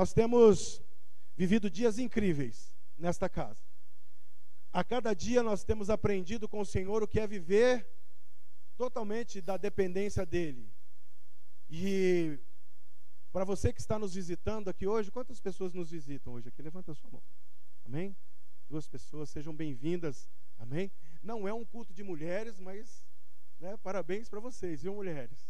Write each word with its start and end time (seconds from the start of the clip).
Nós 0.00 0.14
temos 0.14 0.82
vivido 1.36 1.68
dias 1.68 1.98
incríveis 1.98 2.74
nesta 2.96 3.28
casa. 3.28 3.62
A 4.72 4.82
cada 4.82 5.12
dia 5.12 5.42
nós 5.42 5.62
temos 5.62 5.90
aprendido 5.90 6.48
com 6.48 6.60
o 6.60 6.64
Senhor 6.64 7.02
o 7.02 7.06
que 7.06 7.20
é 7.20 7.26
viver 7.26 7.86
totalmente 8.78 9.42
da 9.42 9.58
dependência 9.58 10.24
dele. 10.24 10.72
E 11.68 12.38
para 13.30 13.44
você 13.44 13.74
que 13.74 13.80
está 13.82 13.98
nos 13.98 14.14
visitando 14.14 14.70
aqui 14.70 14.86
hoje, 14.86 15.10
quantas 15.10 15.38
pessoas 15.38 15.74
nos 15.74 15.90
visitam 15.90 16.32
hoje 16.32 16.48
aqui? 16.48 16.62
Levanta 16.62 16.92
a 16.92 16.94
sua 16.94 17.10
mão. 17.10 17.22
Amém? 17.84 18.16
Duas 18.70 18.88
pessoas, 18.88 19.28
sejam 19.28 19.54
bem-vindas. 19.54 20.30
Amém? 20.58 20.90
Não 21.22 21.46
é 21.46 21.52
um 21.52 21.62
culto 21.62 21.92
de 21.92 22.02
mulheres, 22.02 22.58
mas 22.58 23.04
né, 23.58 23.76
parabéns 23.76 24.30
para 24.30 24.40
vocês, 24.40 24.80
viu, 24.80 24.94
mulheres? 24.94 25.46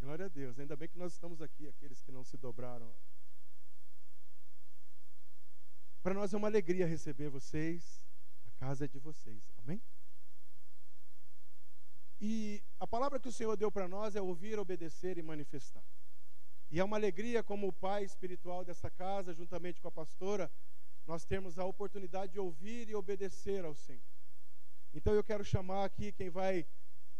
Glória 0.00 0.26
a 0.26 0.28
Deus. 0.28 0.58
Ainda 0.58 0.74
bem 0.74 0.88
que 0.88 0.98
nós 0.98 1.12
estamos 1.12 1.40
aqui, 1.40 1.68
aqueles 1.68 2.02
que 2.02 2.10
não 2.10 2.24
se 2.24 2.36
dobraram. 2.36 2.92
Para 6.04 6.14
nós 6.14 6.34
é 6.34 6.36
uma 6.36 6.48
alegria 6.48 6.86
receber 6.86 7.30
vocês 7.30 8.04
casa 8.64 8.84
é 8.84 8.88
de 8.88 8.98
vocês. 8.98 9.42
Amém? 9.58 9.80
E 12.20 12.62
a 12.78 12.86
palavra 12.86 13.18
que 13.18 13.28
o 13.28 13.32
Senhor 13.32 13.56
deu 13.56 13.70
para 13.70 13.88
nós 13.88 14.16
é 14.16 14.22
ouvir, 14.22 14.58
obedecer 14.58 15.18
e 15.18 15.22
manifestar. 15.22 15.84
E 16.70 16.80
é 16.80 16.84
uma 16.84 16.96
alegria, 16.96 17.42
como 17.42 17.68
o 17.68 17.72
pai 17.72 18.04
espiritual 18.04 18.64
dessa 18.64 18.90
casa, 18.90 19.34
juntamente 19.34 19.80
com 19.80 19.88
a 19.88 19.92
pastora, 19.92 20.50
nós 21.06 21.24
temos 21.24 21.58
a 21.58 21.64
oportunidade 21.64 22.32
de 22.32 22.40
ouvir 22.40 22.88
e 22.88 22.94
obedecer 22.94 23.64
ao 23.64 23.74
Senhor. 23.74 24.00
Então 24.94 25.12
eu 25.12 25.24
quero 25.24 25.44
chamar 25.44 25.84
aqui 25.84 26.12
quem 26.12 26.30
vai 26.30 26.66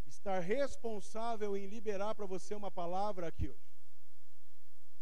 estar 0.06 0.40
responsável 0.40 1.56
em 1.56 1.66
liberar 1.66 2.14
para 2.14 2.26
você 2.26 2.54
uma 2.54 2.70
palavra 2.70 3.28
aqui 3.28 3.48
hoje. 3.48 3.73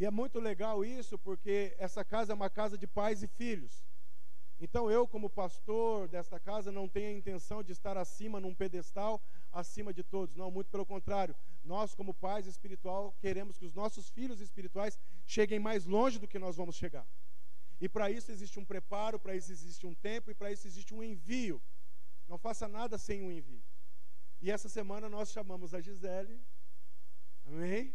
E 0.03 0.05
é 0.05 0.11
muito 0.11 0.41
legal 0.41 0.85
isso, 0.85 1.17
porque 1.17 1.77
essa 1.79 2.05
casa 2.05 2.33
é 2.33 2.35
uma 2.35 2.51
casa 2.51 2.77
de 2.77 2.89
pais 2.89 3.23
e 3.23 3.29
filhos. 3.29 3.87
Então 4.59 4.91
eu, 4.91 5.07
como 5.07 5.31
pastor 5.31 6.09
desta 6.09 6.41
casa, 6.41 6.73
não 6.73 6.89
tenho 6.89 7.07
a 7.11 7.13
intenção 7.13 7.63
de 7.63 7.71
estar 7.71 7.97
acima 7.97 8.41
num 8.41 8.53
pedestal, 8.53 9.23
acima 9.53 9.95
de 9.95 10.03
todos. 10.03 10.35
Não, 10.35 10.51
muito 10.51 10.73
pelo 10.73 10.85
contrário. 10.85 11.37
Nós, 11.63 11.95
como 11.95 12.13
pais 12.13 12.49
espiritual, 12.49 13.15
queremos 13.21 13.57
que 13.57 13.65
os 13.65 13.75
nossos 13.75 14.11
filhos 14.11 14.41
espirituais 14.41 14.99
cheguem 15.25 15.61
mais 15.61 15.87
longe 15.87 16.19
do 16.19 16.27
que 16.27 16.37
nós 16.37 16.57
vamos 16.57 16.75
chegar. 16.75 17.07
E 17.81 17.89
para 17.89 18.11
isso 18.11 18.33
existe 18.33 18.59
um 18.59 18.65
preparo, 18.65 19.21
para 19.21 19.37
isso 19.37 19.53
existe 19.53 19.87
um 19.87 19.95
tempo 19.95 20.33
e 20.33 20.35
para 20.35 20.51
isso 20.51 20.67
existe 20.67 20.93
um 20.93 21.01
envio. 21.01 21.63
Não 22.29 22.39
faça 22.39 22.67
nada 22.67 22.99
sem 22.99 23.23
um 23.23 23.31
envio. 23.31 23.63
E 24.41 24.51
essa 24.51 24.69
semana 24.69 25.09
nós 25.09 25.31
chamamos 25.31 25.73
a 25.73 25.81
Gisele, 25.81 26.41
amém? 27.47 27.95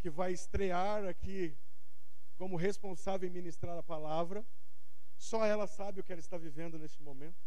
Que 0.00 0.10
vai 0.10 0.32
estrear 0.32 1.04
aqui 1.06 1.56
como 2.36 2.56
responsável 2.56 3.28
em 3.28 3.32
ministrar 3.32 3.76
a 3.76 3.82
palavra. 3.82 4.44
Só 5.16 5.44
ela 5.44 5.66
sabe 5.66 6.00
o 6.00 6.04
que 6.04 6.12
ela 6.12 6.20
está 6.20 6.38
vivendo 6.38 6.78
neste 6.78 7.02
momento. 7.02 7.42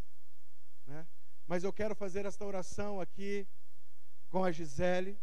Né? 0.86 1.08
Mas 1.48 1.64
eu 1.64 1.72
quero 1.72 1.96
fazer 1.96 2.26
esta 2.26 2.46
oração 2.46 3.00
aqui 3.00 3.48
com 4.30 4.44
a 4.44 4.52
Gisele. 4.52 5.18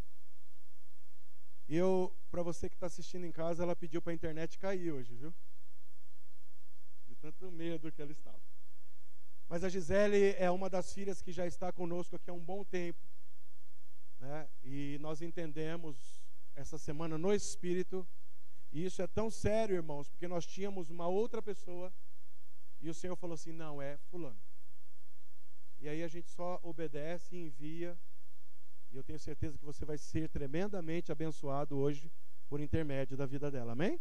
E 1.68 1.76
eu, 1.76 2.16
para 2.30 2.42
você 2.42 2.68
que 2.68 2.76
está 2.76 2.86
assistindo 2.86 3.26
em 3.26 3.32
casa, 3.32 3.62
ela 3.62 3.76
pediu 3.76 4.00
para 4.00 4.12
a 4.12 4.14
internet 4.14 4.58
cair 4.58 4.90
hoje, 4.90 5.14
viu? 5.14 5.34
De 7.06 7.14
tanto 7.16 7.50
medo 7.52 7.92
que 7.92 8.00
ela 8.00 8.12
estava. 8.12 8.40
Mas 9.48 9.64
a 9.64 9.68
Gisele 9.68 10.34
é 10.38 10.50
uma 10.50 10.70
das 10.70 10.92
filhas 10.92 11.20
que 11.20 11.32
já 11.32 11.46
está 11.46 11.70
conosco 11.70 12.16
aqui 12.16 12.30
há 12.30 12.32
um 12.32 12.44
bom 12.44 12.64
tempo. 12.64 13.00
Né? 14.18 14.48
E 14.64 14.98
nós 15.00 15.20
entendemos 15.20 16.17
essa 16.58 16.76
semana 16.76 17.16
no 17.16 17.32
Espírito. 17.32 18.06
E 18.72 18.84
isso 18.84 19.00
é 19.00 19.06
tão 19.06 19.30
sério, 19.30 19.76
irmãos, 19.76 20.08
porque 20.08 20.28
nós 20.28 20.44
tínhamos 20.44 20.90
uma 20.90 21.06
outra 21.06 21.40
pessoa 21.40 21.92
e 22.80 22.90
o 22.90 22.94
Senhor 22.94 23.16
falou 23.16 23.34
assim: 23.34 23.52
não, 23.52 23.80
é 23.80 23.96
Fulano. 24.10 24.40
E 25.80 25.88
aí 25.88 26.02
a 26.02 26.08
gente 26.08 26.28
só 26.28 26.58
obedece 26.62 27.36
e 27.36 27.46
envia. 27.46 27.98
E 28.90 28.96
eu 28.96 29.04
tenho 29.04 29.18
certeza 29.18 29.56
que 29.56 29.64
você 29.64 29.84
vai 29.84 29.96
ser 29.96 30.28
tremendamente 30.28 31.12
abençoado 31.12 31.78
hoje 31.78 32.10
por 32.48 32.60
intermédio 32.60 33.16
da 33.16 33.26
vida 33.26 33.50
dela. 33.50 33.72
Amém? 33.72 34.00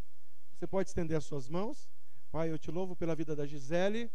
Você 0.53 0.65
pode 0.65 0.89
estender 0.89 1.15
as 1.15 1.25
suas 1.25 1.47
mãos. 1.47 1.89
Pai, 2.31 2.49
eu 2.51 2.57
te 2.57 2.71
louvo 2.71 2.95
pela 2.95 3.15
vida 3.15 3.35
da 3.35 3.45
Gisele. 3.45 4.11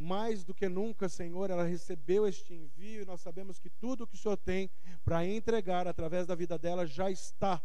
Mais 0.00 0.44
do 0.44 0.54
que 0.54 0.68
nunca, 0.68 1.08
Senhor, 1.08 1.50
ela 1.50 1.64
recebeu 1.64 2.26
este 2.26 2.54
envio 2.54 3.02
e 3.02 3.04
nós 3.04 3.20
sabemos 3.20 3.58
que 3.58 3.68
tudo 3.68 4.06
que 4.06 4.14
o 4.14 4.18
Senhor 4.18 4.36
tem 4.36 4.70
para 5.04 5.26
entregar 5.26 5.88
através 5.88 6.24
da 6.24 6.36
vida 6.36 6.56
dela 6.56 6.86
já 6.86 7.10
está 7.10 7.60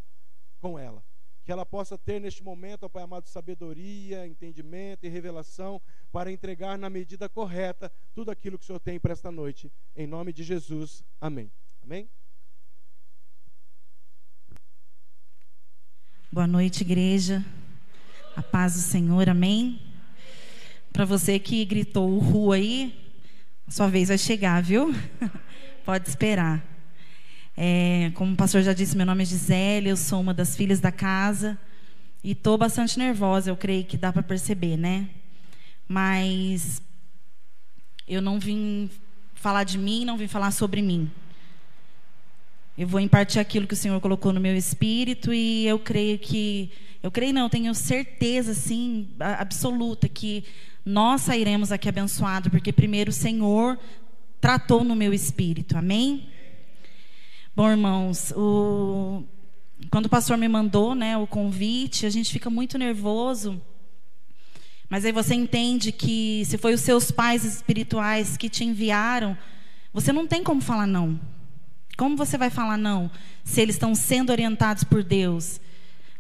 com 0.59 0.79
ela 0.79 1.03
que 1.43 1.51
ela 1.51 1.65
possa 1.65 1.97
ter 1.97 2.19
neste 2.19 2.41
momento, 2.43 2.83
ó 2.83 2.89
Pai 2.89 3.03
amado, 3.03 3.27
sabedoria, 3.27 4.25
entendimento 4.25 5.05
e 5.05 5.09
revelação 5.09 5.81
para 6.11 6.31
entregar 6.31 6.77
na 6.77 6.89
medida 6.89 7.27
correta 7.27 7.91
tudo 8.13 8.31
aquilo 8.31 8.57
que 8.57 8.63
o 8.63 8.67
Senhor 8.67 8.79
tem 8.79 8.99
para 8.99 9.11
esta 9.11 9.29
noite. 9.29 9.71
Em 9.95 10.07
nome 10.07 10.31
de 10.31 10.43
Jesus. 10.43 11.03
Amém. 11.19 11.51
Amém. 11.83 12.09
Boa 16.31 16.47
noite, 16.47 16.81
igreja. 16.81 17.45
A 18.35 18.41
paz 18.41 18.73
do 18.73 18.79
Senhor. 18.79 19.29
Amém. 19.29 19.92
Para 20.93 21.05
você 21.05 21.39
que 21.39 21.65
gritou 21.65 22.07
o 22.07 22.19
ru 22.19 22.51
aí, 22.51 22.95
sua 23.67 23.87
vez 23.87 24.09
vai 24.09 24.17
chegar, 24.19 24.61
viu? 24.61 24.93
Pode 25.83 26.07
esperar. 26.07 26.63
É, 27.57 28.11
como 28.13 28.33
o 28.33 28.35
pastor 28.35 28.61
já 28.61 28.73
disse, 28.73 28.95
meu 28.95 29.07
nome 29.07 29.23
é 29.23 29.25
Gisele, 29.25 29.89
eu 29.89 29.97
sou 29.97 30.21
uma 30.21 30.35
das 30.35 30.55
filhas 30.55 30.79
da 30.79 30.91
casa 30.91 31.57
e 32.23 32.33
estou 32.33 32.59
bastante 32.59 32.99
nervosa, 32.99 33.49
eu 33.49 33.57
creio 33.57 33.83
que 33.85 33.97
dá 33.97 34.13
para 34.13 34.21
perceber, 34.21 34.77
né? 34.77 35.09
Mas 35.87 36.79
eu 38.07 38.21
não 38.21 38.39
vim 38.39 38.87
falar 39.33 39.63
de 39.63 39.79
mim, 39.79 40.05
não 40.05 40.15
vim 40.15 40.27
falar 40.27 40.51
sobre 40.51 40.79
mim. 40.79 41.09
Eu 42.77 42.87
vou 42.87 42.99
impartir 42.99 43.41
aquilo 43.41 43.65
que 43.65 43.73
o 43.73 43.77
Senhor 43.77 43.99
colocou 43.99 44.31
no 44.31 44.39
meu 44.39 44.55
espírito 44.55 45.33
e 45.33 45.65
eu 45.65 45.79
creio 45.79 46.19
que, 46.19 46.71
eu 47.01 47.09
creio 47.09 47.33
não, 47.33 47.45
eu 47.45 47.49
tenho 47.49 47.73
certeza, 47.73 48.53
sim, 48.53 49.09
absoluta 49.19 50.07
que 50.07 50.45
nós 50.85 51.21
sairemos 51.21 51.71
aqui 51.71 51.87
abençoados, 51.87 52.49
porque 52.49 52.73
primeiro 52.73 53.09
o 53.09 53.13
Senhor 53.13 53.79
tratou 54.41 54.83
no 54.83 54.95
meu 54.95 55.13
espírito, 55.13 55.77
amém? 55.77 56.27
Bom, 57.55 57.69
irmãos, 57.69 58.33
o... 58.35 59.23
quando 59.89 60.07
o 60.07 60.09
pastor 60.09 60.37
me 60.37 60.47
mandou 60.47 60.93
né, 60.93 61.15
o 61.15 61.25
convite, 61.25 62.05
a 62.05 62.09
gente 62.09 62.31
fica 62.31 62.49
muito 62.49 62.77
nervoso. 62.77 63.61
Mas 64.89 65.05
aí 65.05 65.11
você 65.11 65.33
entende 65.33 65.91
que 65.91 66.43
se 66.45 66.57
foi 66.57 66.73
os 66.73 66.81
seus 66.81 67.09
pais 67.09 67.45
espirituais 67.45 68.35
que 68.35 68.49
te 68.49 68.65
enviaram, 68.65 69.37
você 69.93 70.11
não 70.11 70.27
tem 70.27 70.43
como 70.43 70.61
falar 70.61 70.87
não. 70.87 71.19
Como 71.97 72.17
você 72.17 72.37
vai 72.37 72.49
falar 72.49 72.77
não 72.77 73.09
se 73.43 73.61
eles 73.61 73.75
estão 73.75 73.95
sendo 73.95 74.31
orientados 74.31 74.83
por 74.83 75.03
Deus? 75.03 75.59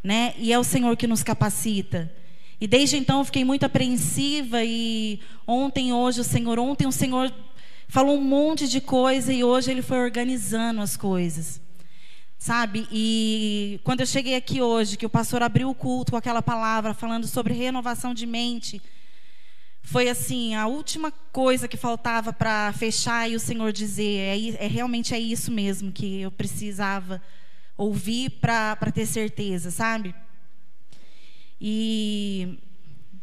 Né? 0.03 0.33
E 0.37 0.53
é 0.53 0.57
o 0.57 0.63
Senhor 0.63 0.95
que 0.95 1.07
nos 1.07 1.23
capacita. 1.23 2.11
E 2.59 2.67
desde 2.67 2.97
então 2.97 3.19
eu 3.19 3.25
fiquei 3.25 3.43
muito 3.43 3.65
apreensiva 3.65 4.63
e 4.63 5.19
ontem, 5.45 5.93
hoje, 5.93 6.21
o 6.21 6.23
Senhor, 6.23 6.59
ontem 6.59 6.87
o 6.87 6.91
Senhor 6.91 7.33
falou 7.87 8.17
um 8.17 8.23
monte 8.23 8.67
de 8.67 8.81
coisa 8.81 9.31
e 9.31 9.43
hoje 9.43 9.71
ele 9.71 9.81
foi 9.81 9.99
organizando 9.99 10.81
as 10.81 10.97
coisas. 10.97 11.61
Sabe? 12.37 12.87
E 12.91 13.79
quando 13.83 14.01
eu 14.01 14.05
cheguei 14.05 14.35
aqui 14.35 14.61
hoje, 14.61 14.97
que 14.97 15.05
o 15.05 15.09
pastor 15.09 15.41
abriu 15.41 15.69
o 15.69 15.75
culto 15.75 16.11
com 16.11 16.17
aquela 16.17 16.41
palavra 16.41 16.93
falando 16.93 17.27
sobre 17.27 17.53
renovação 17.53 18.13
de 18.13 18.25
mente, 18.25 18.81
foi 19.83 20.09
assim, 20.09 20.55
a 20.55 20.65
última 20.65 21.11
coisa 21.31 21.67
que 21.67 21.77
faltava 21.77 22.33
para 22.33 22.71
fechar 22.73 23.29
e 23.29 23.35
o 23.35 23.39
Senhor 23.39 23.71
dizer, 23.71 24.17
é, 24.17 24.65
é, 24.65 24.67
realmente 24.67 25.13
é 25.13 25.19
isso 25.19 25.51
mesmo 25.51 25.91
que 25.91 26.21
eu 26.21 26.31
precisava 26.31 27.21
ouvir 27.77 28.29
para 28.41 28.75
ter 28.93 29.05
certeza, 29.05 29.69
sabe? 29.69 30.15
E 31.65 32.59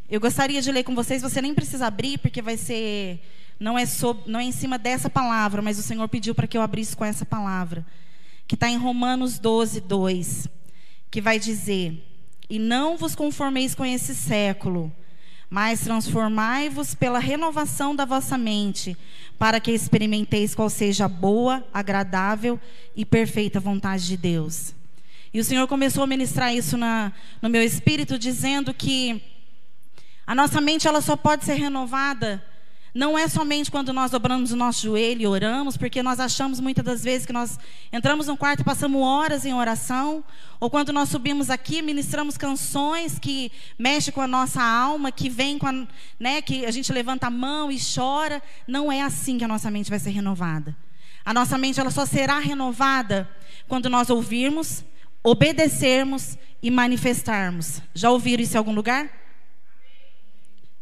eu 0.09 0.19
gostaria 0.19 0.63
de 0.63 0.73
ler 0.73 0.83
com 0.83 0.95
vocês, 0.95 1.21
você 1.21 1.43
nem 1.43 1.55
precisa 1.55 1.89
abrir, 1.89 2.17
porque 2.17 2.41
vai 2.41 2.57
ser 2.57 3.21
não 3.61 3.79
é, 3.79 3.85
sobre, 3.85 4.33
não 4.33 4.41
é 4.41 4.45
em 4.45 4.51
cima 4.51 4.79
dessa 4.79 5.11
palavra, 5.11 5.61
mas 5.61 5.79
o 5.79 5.83
Senhor 5.83 6.09
pediu 6.09 6.35
para 6.35 6.47
que 6.47 6.57
eu 6.57 6.63
abrisse 6.63 6.97
com 6.97 7.05
essa 7.05 7.27
palavra, 7.27 7.85
que 8.49 8.55
está 8.55 8.67
em 8.71 8.79
Romanos 8.79 9.39
12, 9.39 9.83
2, 9.83 10.49
que 11.11 11.21
vai 11.21 11.39
dizer: 11.39 12.03
E 12.49 12.59
não 12.59 12.97
vos 12.97 13.15
conformeis 13.15 13.75
com 13.75 13.85
esse 13.85 14.15
século, 14.15 14.91
mas 15.51 15.81
transformai-vos 15.81 16.95
pela 16.95 17.19
renovação 17.19 17.95
da 17.95 18.07
vossa 18.07 18.39
mente, 18.39 18.97
para 19.39 19.61
que 19.61 19.71
experimenteis 19.71 20.55
qual 20.55 20.71
seja 20.71 21.05
a 21.05 21.09
boa, 21.09 21.63
agradável 21.75 22.59
e 22.97 23.05
perfeita 23.05 23.61
vontade 23.61 24.07
de 24.07 24.17
Deus. 24.17 24.80
E 25.33 25.39
o 25.39 25.45
Senhor 25.45 25.67
começou 25.69 26.03
a 26.03 26.07
ministrar 26.07 26.53
isso 26.53 26.77
na, 26.77 27.13
no 27.41 27.49
meu 27.49 27.63
espírito, 27.63 28.19
dizendo 28.19 28.75
que 28.75 29.23
a 30.27 30.35
nossa 30.35 30.61
mente 30.61 30.89
ela 30.89 31.01
só 31.01 31.17
pode 31.17 31.45
ser 31.45 31.55
renovada 31.55 32.43
Não 32.93 33.17
é 33.17 33.29
somente 33.29 33.71
quando 33.71 33.93
nós 33.93 34.11
dobramos 34.11 34.51
o 34.51 34.57
nosso 34.57 34.83
joelho 34.83 35.23
e 35.23 35.27
oramos, 35.27 35.77
porque 35.77 36.03
nós 36.03 36.19
achamos 36.19 36.59
muitas 36.59 36.85
das 36.85 37.05
vezes 37.05 37.25
que 37.25 37.33
nós 37.33 37.59
entramos 37.93 38.27
no 38.27 38.37
quarto 38.37 38.61
e 38.61 38.65
passamos 38.65 39.01
horas 39.01 39.45
em 39.45 39.55
oração, 39.55 40.25
ou 40.59 40.69
quando 40.69 40.93
nós 40.93 41.09
subimos 41.09 41.51
aqui, 41.51 41.83
ministramos 41.83 42.37
canções 42.37 43.17
que 43.19 43.53
mexem 43.79 44.13
com 44.13 44.21
a 44.21 44.27
nossa 44.27 44.61
alma, 44.61 45.13
que 45.13 45.29
vem 45.29 45.57
com 45.57 45.69
a, 45.69 45.87
né, 46.19 46.43
que 46.43 46.67
a 46.67 46.71
gente 46.73 46.93
levanta 46.93 47.29
a 47.29 47.31
mão 47.31 47.71
e 47.71 47.79
chora. 47.79 48.43
Não 48.67 48.91
é 48.91 49.03
assim 49.03 49.39
que 49.39 49.45
a 49.45 49.49
nossa 49.49 49.71
mente 49.71 49.89
vai 49.89 50.01
ser 50.01 50.11
renovada. 50.11 50.77
A 51.25 51.33
nossa 51.33 51.57
mente 51.57 51.79
ela 51.79 51.91
só 51.93 52.05
será 52.05 52.41
renovada 52.41 53.31
quando 53.69 53.89
nós 53.89 54.11
ouvirmos, 54.11 54.85
obedecermos 55.23 56.39
e 56.63 56.71
manifestarmos. 56.71 57.81
Já 57.95 58.11
ouviram 58.11 58.43
isso 58.43 58.57
em 58.57 58.59
algum 58.59 58.73
lugar? 58.73 59.11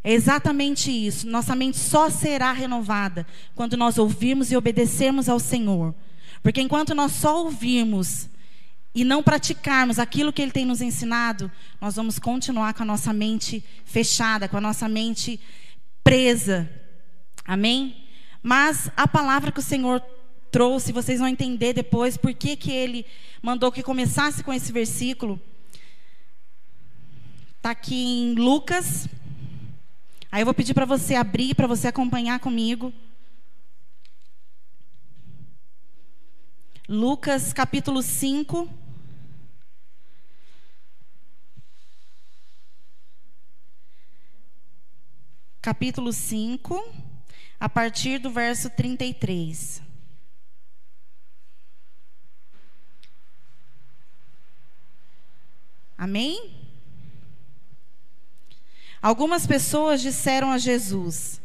É 0.03 0.13
exatamente 0.13 0.91
isso. 0.91 1.27
Nossa 1.27 1.55
mente 1.55 1.77
só 1.77 2.09
será 2.09 2.51
renovada 2.51 3.27
quando 3.53 3.75
nós 3.75 3.97
ouvirmos 3.97 4.51
e 4.51 4.57
obedecermos 4.57 5.27
ao 5.27 5.39
Senhor. 5.39 5.93
Porque 6.41 6.61
enquanto 6.61 6.95
nós 6.95 7.11
só 7.11 7.43
ouvirmos 7.43 8.29
e 8.95 9.03
não 9.03 9.21
praticarmos 9.21 9.99
aquilo 9.99 10.31
que 10.31 10.41
Ele 10.41 10.51
tem 10.51 10.65
nos 10.65 10.81
ensinado, 10.81 11.51
nós 11.79 11.95
vamos 11.95 12.17
continuar 12.17 12.73
com 12.73 12.83
a 12.83 12.85
nossa 12.85 13.11
mente 13.11 13.63
fechada, 13.83 14.47
com 14.47 14.57
a 14.57 14.61
nossa 14.61 14.87
mente 14.87 15.39
presa. 16.03 16.69
Amém? 17.45 18.07
Mas 18.41 18.89
a 18.95 19.07
palavra 19.07 19.51
que 19.51 19.59
o 19.59 19.63
Senhor 19.63 20.01
trouxe, 20.51 20.91
vocês 20.91 21.19
vão 21.19 21.27
entender 21.27 21.73
depois 21.73 22.17
por 22.17 22.33
que, 22.33 22.55
que 22.55 22.71
Ele 22.71 23.05
mandou 23.41 23.71
que 23.71 23.83
começasse 23.83 24.43
com 24.43 24.53
esse 24.53 24.71
versículo. 24.71 25.39
Está 27.57 27.71
aqui 27.71 27.95
em 27.95 28.35
Lucas 28.35 29.07
Aí 30.31 30.41
eu 30.43 30.45
vou 30.45 30.53
pedir 30.53 30.75
para 30.75 30.85
você 30.85 31.15
abrir, 31.15 31.55
para 31.55 31.65
você 31.65 31.87
acompanhar 31.87 32.39
comigo. 32.39 32.93
Lucas 36.87 37.51
capítulo 37.51 38.03
5. 38.03 38.69
Capítulo 45.61 46.13
5, 46.13 46.93
a 47.59 47.67
partir 47.67 48.19
do 48.19 48.29
verso 48.29 48.69
33. 48.69 49.88
Amém? 55.99 56.51
Algumas 59.01 59.45
pessoas 59.45 59.99
disseram 59.99 60.49
a 60.49 60.57
Jesus: 60.57 61.41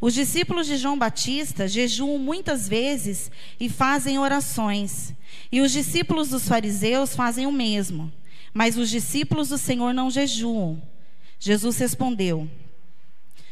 Os 0.00 0.14
discípulos 0.14 0.66
de 0.66 0.78
João 0.78 0.98
Batista 0.98 1.68
jejuam 1.68 2.18
muitas 2.18 2.66
vezes 2.66 3.30
e 3.60 3.68
fazem 3.68 4.18
orações, 4.18 5.12
e 5.52 5.60
os 5.60 5.70
discípulos 5.70 6.30
dos 6.30 6.48
fariseus 6.48 7.14
fazem 7.14 7.46
o 7.46 7.52
mesmo, 7.52 8.10
mas 8.54 8.78
os 8.78 8.88
discípulos 8.88 9.50
do 9.50 9.58
Senhor 9.58 9.92
não 9.92 10.10
jejuam. 10.10 10.80
Jesus 11.38 11.76
respondeu: 11.76 12.48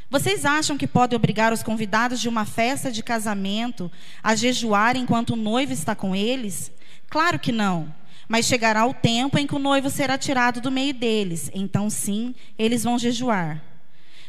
Vocês 0.09 0.47
acham 0.47 0.79
que 0.79 0.87
podem 0.87 1.15
obrigar 1.15 1.53
os 1.53 1.63
convidados 1.63 2.23
de 2.23 2.29
uma 2.29 2.47
festa 2.47 2.91
de 2.91 3.03
casamento 3.03 3.93
a 4.23 4.35
jejuar 4.35 4.97
enquanto 4.97 5.35
o 5.35 5.37
noivo 5.37 5.75
está 5.75 5.95
com 5.95 6.17
eles? 6.17 6.73
Claro 7.11 7.39
que 7.39 7.53
não. 7.53 7.95
Mas 8.29 8.47
chegará 8.47 8.85
o 8.87 8.93
tempo 8.93 9.39
em 9.39 9.47
que 9.47 9.55
o 9.55 9.59
noivo 9.59 9.89
será 9.89 10.19
tirado 10.19 10.61
do 10.61 10.71
meio 10.71 10.93
deles. 10.93 11.51
Então, 11.55 11.89
sim, 11.89 12.35
eles 12.59 12.85
vão 12.85 12.99
jejuar. 12.99 13.65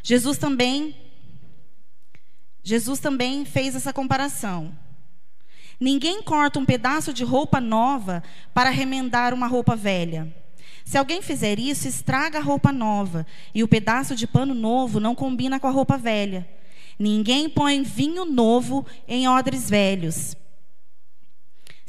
Jesus 0.02 0.38
também 0.38 0.96
Jesus 2.64 3.00
também 3.00 3.46
fez 3.46 3.76
essa 3.76 3.92
comparação. 3.92 4.72
Ninguém 5.80 6.22
corta 6.22 6.60
um 6.60 6.66
pedaço 6.66 7.14
de 7.14 7.24
roupa 7.24 7.60
nova 7.60 8.22
para 8.54 8.70
remendar 8.70 9.34
uma 9.34 9.48
roupa 9.48 9.76
velha. 9.76 10.34
Se 10.84 10.98
alguém 10.98 11.22
fizer 11.22 11.58
isso, 11.58 11.88
estraga 11.88 12.40
a 12.40 12.42
roupa 12.42 12.72
nova, 12.72 13.26
e 13.54 13.64
o 13.64 13.68
pedaço 13.68 14.16
de 14.16 14.28
pano 14.28 14.54
novo 14.54 15.00
não 15.00 15.16
combina 15.16 15.60
com 15.60 15.68
a 15.68 15.72
roupa 15.72 15.98
velha. 15.98 16.48
Ninguém 16.98 17.50
põe 17.50 17.82
vinho 17.82 18.26
novo 18.26 18.86
em 19.08 19.28
odres 19.28 19.70
velhos. 19.70 20.36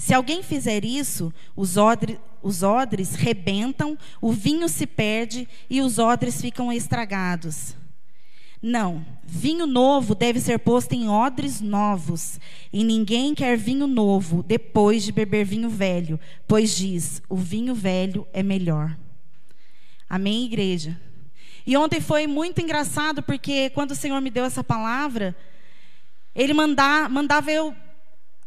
Se 0.00 0.14
alguém 0.14 0.43
fizer 0.43 0.82
isso, 0.82 1.31
os, 1.55 1.76
odre, 1.76 2.19
os 2.43 2.62
odres 2.62 3.14
rebentam, 3.17 3.99
o 4.19 4.32
vinho 4.32 4.67
se 4.67 4.87
perde 4.87 5.47
e 5.69 5.82
os 5.82 5.99
odres 5.99 6.41
ficam 6.41 6.73
estragados. 6.73 7.76
Não, 8.62 9.05
vinho 9.23 9.67
novo 9.67 10.14
deve 10.14 10.41
ser 10.41 10.58
posto 10.61 10.94
em 10.94 11.06
odres 11.06 11.61
novos, 11.61 12.41
e 12.73 12.82
ninguém 12.82 13.35
quer 13.35 13.58
vinho 13.58 13.87
novo 13.87 14.43
depois 14.43 15.02
de 15.02 15.12
beber 15.12 15.44
vinho 15.44 15.69
velho, 15.69 16.19
pois 16.49 16.75
diz: 16.75 17.20
o 17.29 17.37
vinho 17.37 17.75
velho 17.75 18.26
é 18.32 18.43
melhor. 18.43 18.96
Amém, 20.08 20.46
igreja? 20.46 20.99
E 21.67 21.76
ontem 21.76 22.00
foi 22.00 22.26
muito 22.26 22.58
engraçado, 22.58 23.23
porque 23.23 23.69
quando 23.69 23.91
o 23.91 23.96
Senhor 23.96 24.19
me 24.23 24.31
deu 24.31 24.46
essa 24.46 24.64
palavra, 24.64 25.37
Ele 26.35 26.55
mandar, 26.55 27.11
mandava 27.11 27.53
eu 27.53 27.76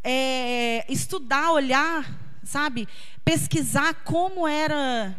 é, 0.03 0.85
estudar, 0.91 1.51
olhar, 1.51 2.05
sabe? 2.43 2.87
Pesquisar 3.23 3.93
como 4.03 4.47
era 4.47 5.15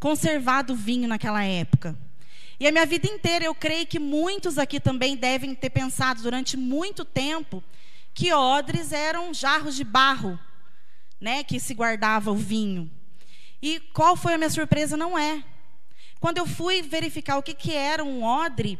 conservado 0.00 0.72
o 0.72 0.76
vinho 0.76 1.08
naquela 1.08 1.44
época. 1.44 1.96
E 2.60 2.66
a 2.66 2.72
minha 2.72 2.86
vida 2.86 3.06
inteira, 3.06 3.44
eu 3.44 3.54
creio 3.54 3.86
que 3.86 4.00
muitos 4.00 4.58
aqui 4.58 4.80
também 4.80 5.16
devem 5.16 5.54
ter 5.54 5.70
pensado 5.70 6.22
durante 6.22 6.56
muito 6.56 7.04
tempo 7.04 7.62
que 8.12 8.32
odres 8.32 8.90
eram 8.90 9.32
jarros 9.32 9.76
de 9.76 9.84
barro, 9.84 10.38
né, 11.20 11.44
que 11.44 11.60
se 11.60 11.72
guardava 11.72 12.32
o 12.32 12.36
vinho. 12.36 12.90
E 13.62 13.78
qual 13.92 14.16
foi 14.16 14.34
a 14.34 14.38
minha 14.38 14.50
surpresa? 14.50 14.96
Não 14.96 15.16
é. 15.16 15.44
Quando 16.18 16.38
eu 16.38 16.46
fui 16.46 16.82
verificar 16.82 17.36
o 17.38 17.42
que, 17.42 17.54
que 17.54 17.72
era 17.72 18.02
um 18.02 18.24
odre, 18.24 18.78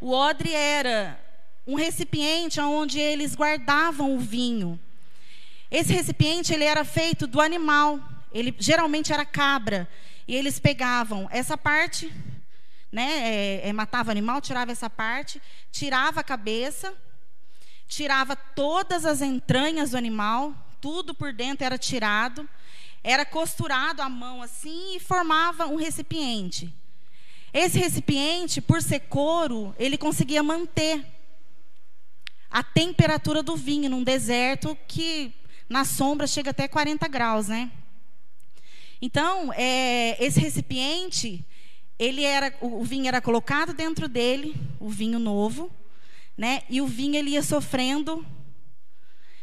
o 0.00 0.12
odre 0.12 0.54
era 0.54 1.20
um 1.66 1.74
recipiente 1.74 2.60
onde 2.60 2.98
eles 2.98 3.34
guardavam 3.34 4.16
o 4.16 4.18
vinho. 4.18 4.78
Esse 5.70 5.92
recipiente 5.92 6.52
ele 6.52 6.64
era 6.64 6.84
feito 6.84 7.26
do 7.26 7.40
animal, 7.40 8.00
ele 8.32 8.54
geralmente 8.58 9.12
era 9.12 9.24
cabra, 9.24 9.88
e 10.26 10.34
eles 10.34 10.58
pegavam 10.58 11.28
essa 11.30 11.56
parte, 11.56 12.12
né, 12.90 13.62
é, 13.62 13.68
é, 13.68 13.72
matava 13.72 14.08
o 14.08 14.12
animal, 14.12 14.40
tirava 14.40 14.70
essa 14.70 14.90
parte, 14.90 15.40
tirava 15.70 16.20
a 16.20 16.24
cabeça, 16.24 16.92
tirava 17.88 18.36
todas 18.36 19.06
as 19.06 19.22
entranhas 19.22 19.90
do 19.90 19.96
animal, 19.96 20.54
tudo 20.80 21.14
por 21.14 21.32
dentro 21.32 21.64
era 21.64 21.78
tirado, 21.78 22.48
era 23.02 23.24
costurado 23.24 24.02
à 24.02 24.08
mão 24.08 24.42
assim 24.42 24.96
e 24.96 25.00
formava 25.00 25.66
um 25.66 25.76
recipiente. 25.76 26.72
Esse 27.52 27.78
recipiente, 27.78 28.60
por 28.60 28.82
ser 28.82 29.00
couro, 29.00 29.74
ele 29.78 29.98
conseguia 29.98 30.42
manter 30.42 31.04
a 32.52 32.62
temperatura 32.62 33.42
do 33.42 33.56
vinho 33.56 33.88
num 33.88 34.04
deserto 34.04 34.76
que 34.86 35.32
na 35.70 35.86
sombra 35.86 36.26
chega 36.26 36.50
até 36.50 36.68
40 36.68 37.08
graus, 37.08 37.48
né? 37.48 37.72
Então, 39.00 39.50
é, 39.54 40.22
esse 40.22 40.38
recipiente, 40.38 41.44
ele 41.98 42.22
era, 42.22 42.54
o 42.60 42.84
vinho 42.84 43.08
era 43.08 43.22
colocado 43.22 43.72
dentro 43.72 44.06
dele, 44.06 44.54
o 44.78 44.90
vinho 44.90 45.18
novo, 45.18 45.72
né? 46.36 46.62
E 46.68 46.82
o 46.82 46.86
vinho 46.86 47.16
ele 47.16 47.30
ia 47.30 47.42
sofrendo 47.42 48.24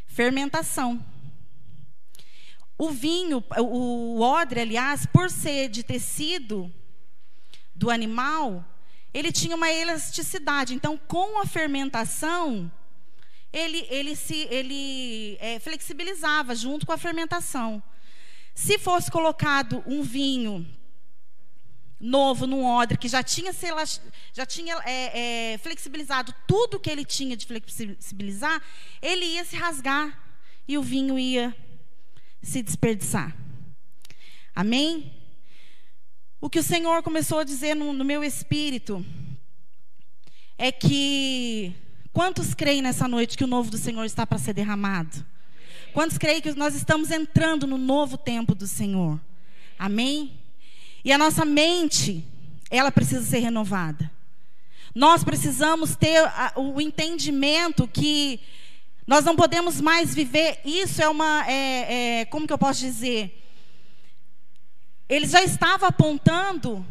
fermentação. 0.05 1.03
O 2.77 2.91
vinho, 2.91 3.43
o 3.57 4.21
odre, 4.21 4.61
aliás, 4.61 5.07
por 5.07 5.31
ser 5.31 5.67
de 5.67 5.81
tecido 5.81 6.71
do 7.73 7.89
animal, 7.89 8.63
ele 9.11 9.31
tinha 9.31 9.55
uma 9.55 9.71
elasticidade. 9.71 10.75
Então, 10.75 10.95
com 10.95 11.41
a 11.41 11.45
fermentação, 11.45 12.71
ele, 13.51 13.85
ele, 13.89 14.15
se, 14.15 14.47
ele 14.51 15.37
é, 15.39 15.59
flexibilizava 15.59 16.53
junto 16.55 16.85
com 16.85 16.93
a 16.93 16.97
fermentação. 16.97 17.81
Se 18.53 18.77
fosse 18.77 19.09
colocado 19.09 19.83
um 19.85 20.03
vinho 20.03 20.67
novo 21.99 22.47
num 22.47 22.63
odre 22.63 22.97
que 22.97 23.09
já 23.09 23.21
tinha, 23.21 23.51
já 24.33 24.45
tinha 24.45 24.75
é, 24.85 25.53
é, 25.53 25.57
flexibilizado 25.57 26.33
tudo 26.47 26.79
que 26.79 26.89
ele 26.89 27.03
tinha 27.03 27.35
de 27.35 27.45
flexibilizar, 27.45 28.61
ele 29.01 29.25
ia 29.25 29.43
se 29.43 29.55
rasgar 29.55 30.17
e 30.67 30.77
o 30.77 30.81
vinho 30.81 31.17
ia 31.19 31.55
se 32.41 32.61
desperdiçar. 32.61 33.35
Amém? 34.55 35.13
O 36.39 36.49
que 36.49 36.59
o 36.59 36.63
Senhor 36.63 37.03
começou 37.03 37.39
a 37.39 37.43
dizer 37.43 37.75
no, 37.75 37.91
no 37.91 38.05
meu 38.05 38.23
espírito 38.23 39.05
é 40.57 40.71
que 40.71 41.75
Quantos 42.11 42.53
creem 42.53 42.81
nessa 42.81 43.07
noite 43.07 43.37
que 43.37 43.43
o 43.43 43.47
novo 43.47 43.69
do 43.69 43.77
Senhor 43.77 44.03
está 44.03 44.25
para 44.25 44.37
ser 44.37 44.53
derramado? 44.53 45.25
Quantos 45.93 46.17
creem 46.17 46.41
que 46.41 46.53
nós 46.53 46.75
estamos 46.75 47.11
entrando 47.11 47.65
no 47.65 47.77
novo 47.77 48.17
tempo 48.17 48.53
do 48.53 48.67
Senhor? 48.67 49.19
Amém? 49.77 50.39
E 51.03 51.11
a 51.11 51.17
nossa 51.17 51.45
mente, 51.45 52.25
ela 52.69 52.91
precisa 52.91 53.25
ser 53.25 53.39
renovada. 53.39 54.11
Nós 54.93 55.23
precisamos 55.23 55.95
ter 55.95 56.19
o 56.55 56.81
entendimento 56.81 57.87
que 57.87 58.39
nós 59.07 59.23
não 59.23 59.35
podemos 59.35 59.79
mais 59.79 60.13
viver. 60.13 60.59
Isso 60.65 61.01
é 61.01 61.09
uma. 61.09 61.45
É, 61.47 62.21
é, 62.21 62.25
como 62.25 62.45
que 62.45 62.53
eu 62.53 62.57
posso 62.57 62.81
dizer? 62.81 63.35
Ele 65.07 65.25
já 65.25 65.43
estava 65.43 65.87
apontando 65.87 66.85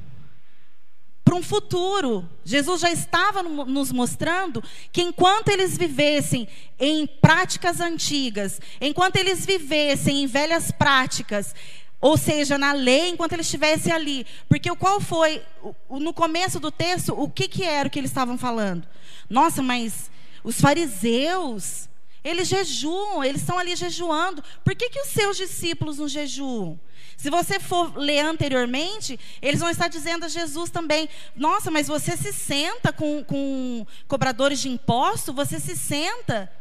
para 1.28 1.36
um 1.36 1.42
futuro. 1.42 2.26
Jesus 2.42 2.80
já 2.80 2.90
estava 2.90 3.42
nos 3.42 3.92
mostrando 3.92 4.64
que 4.90 5.02
enquanto 5.02 5.50
eles 5.50 5.76
vivessem 5.76 6.48
em 6.80 7.06
práticas 7.06 7.82
antigas, 7.82 8.58
enquanto 8.80 9.16
eles 9.16 9.44
vivessem 9.44 10.22
em 10.22 10.26
velhas 10.26 10.70
práticas, 10.70 11.54
ou 12.00 12.16
seja, 12.16 12.56
na 12.56 12.72
lei, 12.72 13.10
enquanto 13.10 13.34
eles 13.34 13.44
estivessem 13.44 13.92
ali. 13.92 14.26
Porque 14.48 14.74
qual 14.76 15.02
foi, 15.02 15.42
no 15.90 16.14
começo 16.14 16.58
do 16.58 16.70
texto, 16.70 17.12
o 17.12 17.28
que, 17.28 17.46
que 17.46 17.62
era 17.62 17.88
o 17.88 17.90
que 17.90 17.98
eles 17.98 18.10
estavam 18.10 18.38
falando? 18.38 18.88
Nossa, 19.28 19.60
mas 19.60 20.10
os 20.42 20.58
fariseus, 20.58 21.90
eles 22.28 22.46
jejuam, 22.46 23.24
eles 23.24 23.40
estão 23.40 23.58
ali 23.58 23.74
jejuando. 23.74 24.44
Por 24.62 24.74
que, 24.74 24.90
que 24.90 25.00
os 25.00 25.08
seus 25.08 25.36
discípulos 25.36 25.96
não 25.96 26.06
jejuam? 26.06 26.78
Se 27.16 27.30
você 27.30 27.58
for 27.58 27.96
ler 27.96 28.20
anteriormente, 28.20 29.18
eles 29.40 29.60
vão 29.60 29.70
estar 29.70 29.88
dizendo 29.88 30.26
a 30.26 30.28
Jesus 30.28 30.68
também: 30.68 31.08
Nossa, 31.34 31.70
mas 31.70 31.88
você 31.88 32.16
se 32.18 32.32
senta 32.32 32.92
com, 32.92 33.24
com 33.24 33.86
cobradores 34.06 34.60
de 34.60 34.68
imposto? 34.68 35.32
Você 35.32 35.58
se 35.58 35.74
senta 35.74 36.52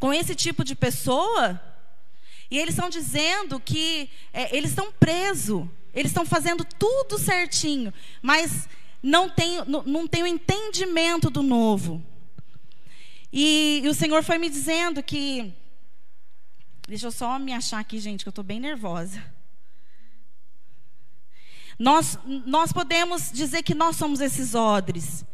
com 0.00 0.12
esse 0.12 0.34
tipo 0.34 0.64
de 0.64 0.74
pessoa? 0.74 1.60
E 2.50 2.58
eles 2.58 2.74
estão 2.74 2.88
dizendo 2.88 3.60
que 3.60 4.10
é, 4.32 4.56
eles 4.56 4.70
estão 4.70 4.90
presos, 4.90 5.66
eles 5.94 6.10
estão 6.10 6.26
fazendo 6.26 6.64
tudo 6.64 7.16
certinho, 7.16 7.94
mas 8.20 8.68
não 9.00 9.30
tem, 9.30 9.64
não, 9.66 9.82
não 9.84 10.08
tem 10.08 10.24
o 10.24 10.26
entendimento 10.26 11.30
do 11.30 11.44
novo. 11.44 12.02
E, 13.32 13.82
e 13.84 13.88
o 13.88 13.94
Senhor 13.94 14.22
foi 14.22 14.38
me 14.38 14.48
dizendo 14.48 15.02
que. 15.02 15.52
Deixa 16.86 17.06
eu 17.06 17.12
só 17.12 17.38
me 17.38 17.52
achar 17.52 17.80
aqui, 17.80 17.98
gente, 17.98 18.24
que 18.24 18.28
eu 18.28 18.30
estou 18.30 18.44
bem 18.44 18.58
nervosa. 18.58 19.22
Nós, 21.78 22.18
nós 22.24 22.72
podemos 22.72 23.30
dizer 23.30 23.62
que 23.62 23.74
nós 23.74 23.96
somos 23.96 24.20
esses 24.20 24.54
odres. 24.54 25.24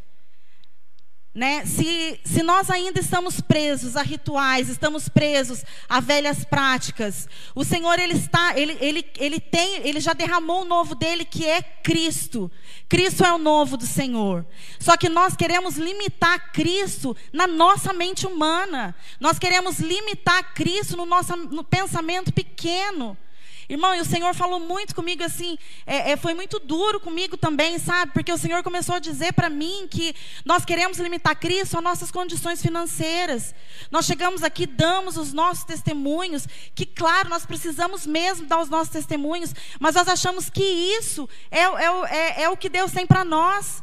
Né? 1.34 1.66
Se, 1.66 2.20
se 2.24 2.44
nós 2.44 2.70
ainda 2.70 3.00
estamos 3.00 3.40
presos 3.40 3.96
a 3.96 4.02
rituais, 4.02 4.68
estamos 4.68 5.08
presos 5.08 5.64
a 5.88 5.98
velhas 5.98 6.44
práticas, 6.44 7.28
o 7.56 7.64
Senhor 7.64 7.98
ele 7.98 8.14
está, 8.14 8.56
ele, 8.56 8.78
ele, 8.80 9.04
ele 9.18 9.40
tem, 9.40 9.84
ele 9.84 9.98
já 9.98 10.12
derramou 10.12 10.62
o 10.62 10.64
novo 10.64 10.94
dele 10.94 11.24
que 11.24 11.44
é 11.44 11.60
Cristo. 11.60 12.48
Cristo 12.88 13.24
é 13.24 13.32
o 13.32 13.38
novo 13.38 13.76
do 13.76 13.84
Senhor. 13.84 14.46
Só 14.78 14.96
que 14.96 15.08
nós 15.08 15.34
queremos 15.34 15.76
limitar 15.76 16.52
Cristo 16.52 17.16
na 17.32 17.48
nossa 17.48 17.92
mente 17.92 18.28
humana. 18.28 18.94
Nós 19.18 19.36
queremos 19.36 19.80
limitar 19.80 20.54
Cristo 20.54 20.96
no 20.96 21.04
nosso 21.04 21.34
no 21.34 21.64
pensamento 21.64 22.32
pequeno. 22.32 23.18
Irmão, 23.68 23.94
e 23.94 24.00
o 24.00 24.04
Senhor 24.04 24.34
falou 24.34 24.60
muito 24.60 24.94
comigo 24.94 25.22
assim, 25.22 25.58
é, 25.86 26.12
é, 26.12 26.16
foi 26.16 26.34
muito 26.34 26.58
duro 26.58 27.00
comigo 27.00 27.36
também, 27.36 27.78
sabe? 27.78 28.12
Porque 28.12 28.32
o 28.32 28.36
Senhor 28.36 28.62
começou 28.62 28.96
a 28.96 28.98
dizer 28.98 29.32
para 29.32 29.48
mim 29.48 29.88
que 29.90 30.14
nós 30.44 30.64
queremos 30.64 30.98
limitar 30.98 31.34
Cristo 31.36 31.78
às 31.78 31.82
nossas 31.82 32.10
condições 32.10 32.60
financeiras. 32.60 33.54
Nós 33.90 34.04
chegamos 34.04 34.42
aqui, 34.42 34.66
damos 34.66 35.16
os 35.16 35.32
nossos 35.32 35.64
testemunhos, 35.64 36.46
que 36.74 36.84
claro, 36.84 37.28
nós 37.28 37.46
precisamos 37.46 38.06
mesmo 38.06 38.46
dar 38.46 38.60
os 38.60 38.68
nossos 38.68 38.92
testemunhos, 38.92 39.54
mas 39.80 39.94
nós 39.94 40.08
achamos 40.08 40.50
que 40.50 40.62
isso 40.62 41.28
é, 41.50 41.60
é, 41.60 42.40
é, 42.40 42.42
é 42.42 42.48
o 42.48 42.56
que 42.56 42.68
Deus 42.68 42.92
tem 42.92 43.06
para 43.06 43.24
nós. 43.24 43.82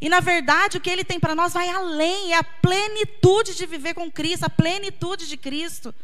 E 0.00 0.08
na 0.08 0.20
verdade, 0.20 0.76
o 0.76 0.80
que 0.80 0.90
Ele 0.90 1.04
tem 1.04 1.20
para 1.20 1.34
nós 1.34 1.52
vai 1.52 1.68
além, 1.68 2.32
é 2.32 2.36
a 2.36 2.42
plenitude 2.42 3.54
de 3.54 3.64
viver 3.66 3.94
com 3.94 4.10
Cristo, 4.10 4.44
a 4.44 4.50
plenitude 4.50 5.28
de 5.28 5.36
Cristo. 5.36 5.94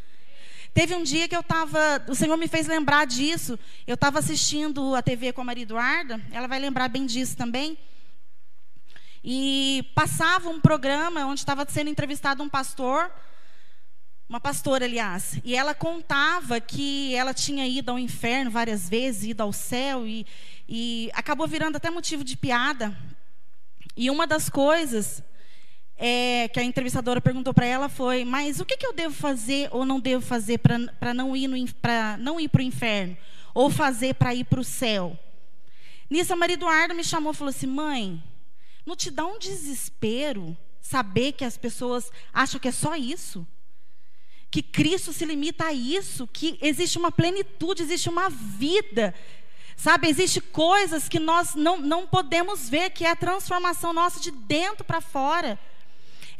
Teve 0.73 0.95
um 0.95 1.03
dia 1.03 1.27
que 1.27 1.35
eu 1.35 1.41
estava, 1.41 2.03
o 2.07 2.15
Senhor 2.15 2.37
me 2.37 2.47
fez 2.47 2.67
lembrar 2.67 3.05
disso. 3.05 3.57
Eu 3.87 3.95
estava 3.95 4.19
assistindo 4.19 4.95
a 4.95 5.01
TV 5.01 5.33
com 5.33 5.41
a 5.41 5.43
Maria 5.43 5.63
Eduarda, 5.63 6.21
ela 6.31 6.47
vai 6.47 6.59
lembrar 6.59 6.87
bem 6.87 7.05
disso 7.05 7.35
também. 7.35 7.77
E 9.23 9.89
passava 9.95 10.49
um 10.49 10.61
programa 10.61 11.25
onde 11.25 11.41
estava 11.41 11.65
sendo 11.67 11.89
entrevistado 11.89 12.41
um 12.41 12.47
pastor, 12.47 13.11
uma 14.29 14.39
pastora, 14.39 14.85
aliás, 14.85 15.39
e 15.43 15.55
ela 15.55 15.73
contava 15.73 16.61
que 16.61 17.15
ela 17.15 17.33
tinha 17.33 17.67
ido 17.67 17.89
ao 17.89 17.97
inferno 17.97 18.51
várias 18.51 18.87
vezes, 18.87 19.23
ido 19.31 19.41
ao 19.41 19.51
céu, 19.51 20.05
e, 20.07 20.25
e 20.67 21.09
acabou 21.13 21.47
virando 21.47 21.77
até 21.77 21.89
motivo 21.89 22.23
de 22.23 22.37
piada. 22.37 22.95
E 23.97 24.09
uma 24.09 24.27
das 24.27 24.47
coisas 24.47 25.23
é, 25.99 26.47
que 26.47 26.59
a 26.59 26.63
entrevistadora 26.63 27.19
perguntou 27.19 27.53
para 27.53 27.65
ela 27.65 27.89
foi: 27.89 28.23
Mas 28.23 28.59
o 28.59 28.65
que, 28.65 28.77
que, 28.77 28.87
eu 28.87 28.93
devo 28.93 29.13
fazer 29.13 29.67
ou 29.71 29.85
não 29.85 29.99
devo 29.99 30.25
fazer 30.25 30.57
para 30.57 31.13
não 31.13 31.35
ir 31.35 31.49
para 31.77 32.59
o 32.59 32.61
inferno? 32.61 33.17
Ou 33.53 33.69
fazer 33.69 34.15
para 34.15 34.33
ir 34.33 34.45
para 34.45 34.59
o 34.59 34.63
céu? 34.63 35.17
Nisso, 36.09 36.33
a 36.33 36.35
Maria 36.35 36.53
Eduarda 36.53 36.93
me 36.93 37.03
chamou 37.03 37.33
e 37.33 37.35
falou 37.35 37.49
assim: 37.49 37.67
Mãe, 37.67 38.23
não 38.85 38.95
te 38.95 39.11
dá 39.11 39.25
um 39.25 39.37
desespero 39.37 40.57
saber 40.81 41.33
que 41.33 41.43
as 41.43 41.57
pessoas 41.57 42.11
acham 42.33 42.59
que 42.59 42.69
é 42.69 42.71
só 42.71 42.95
isso? 42.95 43.45
Que 44.49 44.63
Cristo 44.63 45.13
se 45.13 45.25
limita 45.25 45.65
a 45.65 45.73
isso? 45.73 46.25
Que 46.27 46.57
existe 46.61 46.97
uma 46.97 47.11
plenitude, 47.11 47.83
existe 47.83 48.09
uma 48.09 48.29
vida 48.29 49.13
Sabe, 49.79 50.09
existe 50.09 50.41
coisas 50.41 51.07
que 51.07 51.19
nós 51.19 51.55
não, 51.55 51.77
não 51.79 52.05
podemos 52.05 52.67
ver, 52.67 52.89
que 52.89 53.05
é 53.05 53.11
a 53.11 53.15
transformação 53.15 53.93
nossa 53.93 54.19
de 54.19 54.29
dentro 54.29 54.83
para 54.83 54.99
fora. 54.99 55.57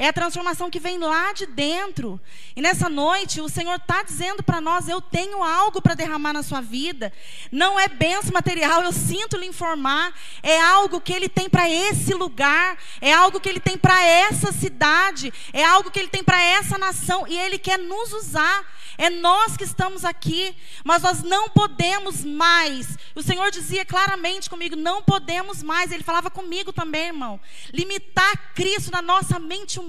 É 0.01 0.07
a 0.07 0.13
transformação 0.13 0.69
que 0.69 0.79
vem 0.79 0.97
lá 0.97 1.33
de 1.33 1.45
dentro. 1.45 2.17
E 2.55 2.61
nessa 2.61 2.87
noite, 2.87 3.41
o 3.41 3.49
Senhor 3.49 3.75
está 3.75 4.01
dizendo 4.01 4.41
para 4.41 4.61
nós: 4.61 4.87
eu 4.87 5.01
tenho 5.01 5.43
algo 5.43 5.81
para 5.81 5.93
derramar 5.93 6.31
na 6.31 6.41
sua 6.41 6.61
vida. 6.61 7.11
Não 7.51 7.77
é 7.77 7.89
benção 7.89 8.31
material, 8.31 8.81
eu 8.81 8.93
sinto 8.93 9.35
lhe 9.35 9.45
informar. 9.45 10.13
É 10.41 10.57
algo 10.61 11.01
que 11.01 11.11
Ele 11.11 11.27
tem 11.27 11.49
para 11.49 11.69
esse 11.69 12.13
lugar. 12.13 12.77
É 13.01 13.11
algo 13.11 13.41
que 13.41 13.49
Ele 13.49 13.59
tem 13.59 13.77
para 13.77 14.01
essa 14.01 14.53
cidade. 14.53 15.33
É 15.51 15.65
algo 15.65 15.91
que 15.91 15.99
Ele 15.99 16.07
tem 16.07 16.23
para 16.23 16.41
essa 16.41 16.77
nação. 16.77 17.27
E 17.27 17.37
Ele 17.37 17.57
quer 17.57 17.77
nos 17.77 18.13
usar. 18.13 18.65
É 18.97 19.09
nós 19.09 19.55
que 19.55 19.63
estamos 19.63 20.03
aqui, 20.03 20.53
mas 20.83 21.03
nós 21.03 21.23
não 21.23 21.47
podemos 21.49 22.23
mais. 22.23 22.97
O 23.15 23.21
Senhor 23.21 23.49
dizia 23.51 23.85
claramente 23.85 24.49
comigo: 24.49 24.77
não 24.77 25.01
podemos 25.01 25.61
mais. 25.61 25.91
Ele 25.91 26.03
falava 26.03 26.29
comigo 26.29 26.71
também, 26.71 27.07
irmão. 27.07 27.39
Limitar 27.73 28.53
Cristo 28.53 28.91
na 28.91 29.01
nossa 29.01 29.39
mente 29.39 29.77
humana. 29.77 29.88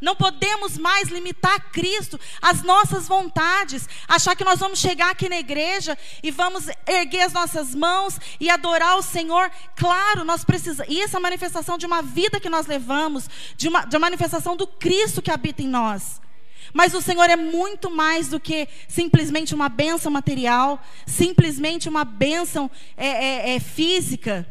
Não 0.00 0.16
podemos 0.16 0.78
mais 0.78 1.08
limitar 1.08 1.70
Cristo 1.70 2.18
às 2.40 2.62
nossas 2.62 3.08
vontades. 3.08 3.88
Achar 4.06 4.34
que 4.34 4.44
nós 4.44 4.58
vamos 4.58 4.78
chegar 4.78 5.10
aqui 5.10 5.28
na 5.28 5.38
igreja 5.38 5.96
e 6.22 6.30
vamos 6.30 6.66
erguer 6.86 7.22
as 7.22 7.32
nossas 7.32 7.74
mãos 7.74 8.18
e 8.40 8.48
adorar 8.48 8.96
o 8.96 9.02
Senhor. 9.02 9.50
Claro, 9.76 10.24
nós 10.24 10.44
precisamos. 10.44 10.92
E 10.92 11.00
essa 11.00 11.18
é 11.18 11.20
manifestação 11.20 11.76
de 11.76 11.86
uma 11.86 12.02
vida 12.02 12.40
que 12.40 12.48
nós 12.48 12.66
levamos, 12.66 13.28
de 13.56 13.68
uma, 13.68 13.84
de 13.84 13.96
uma 13.96 14.06
manifestação 14.06 14.56
do 14.56 14.66
Cristo 14.66 15.20
que 15.20 15.30
habita 15.30 15.62
em 15.62 15.68
nós. 15.68 16.20
Mas 16.72 16.94
o 16.94 17.00
Senhor 17.00 17.28
é 17.30 17.36
muito 17.36 17.90
mais 17.90 18.28
do 18.28 18.38
que 18.38 18.68
simplesmente 18.86 19.54
uma 19.54 19.68
bênção 19.68 20.12
material, 20.12 20.82
simplesmente 21.06 21.88
uma 21.88 22.04
bênção 22.04 22.70
é, 22.96 23.08
é, 23.08 23.54
é 23.56 23.60
física. 23.60 24.46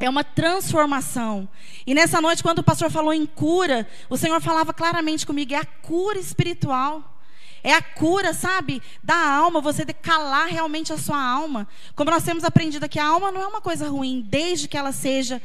É 0.00 0.08
uma 0.08 0.22
transformação. 0.22 1.48
E 1.86 1.92
nessa 1.92 2.20
noite, 2.20 2.42
quando 2.42 2.60
o 2.60 2.62
pastor 2.62 2.90
falou 2.90 3.12
em 3.12 3.26
cura, 3.26 3.88
o 4.08 4.16
Senhor 4.16 4.40
falava 4.40 4.72
claramente 4.72 5.26
comigo: 5.26 5.52
é 5.52 5.56
a 5.56 5.64
cura 5.64 6.18
espiritual. 6.18 7.16
É 7.62 7.72
a 7.72 7.82
cura, 7.82 8.32
sabe, 8.32 8.80
da 9.02 9.16
alma, 9.16 9.60
você 9.60 9.84
calar 9.86 10.48
realmente 10.48 10.92
a 10.92 10.96
sua 10.96 11.20
alma. 11.20 11.66
Como 11.96 12.08
nós 12.08 12.22
temos 12.22 12.44
aprendido 12.44 12.84
aqui, 12.84 13.00
a 13.00 13.06
alma 13.06 13.32
não 13.32 13.42
é 13.42 13.46
uma 13.48 13.60
coisa 13.60 13.88
ruim, 13.88 14.24
desde 14.28 14.68
que 14.68 14.76
ela 14.76 14.92
seja 14.92 15.42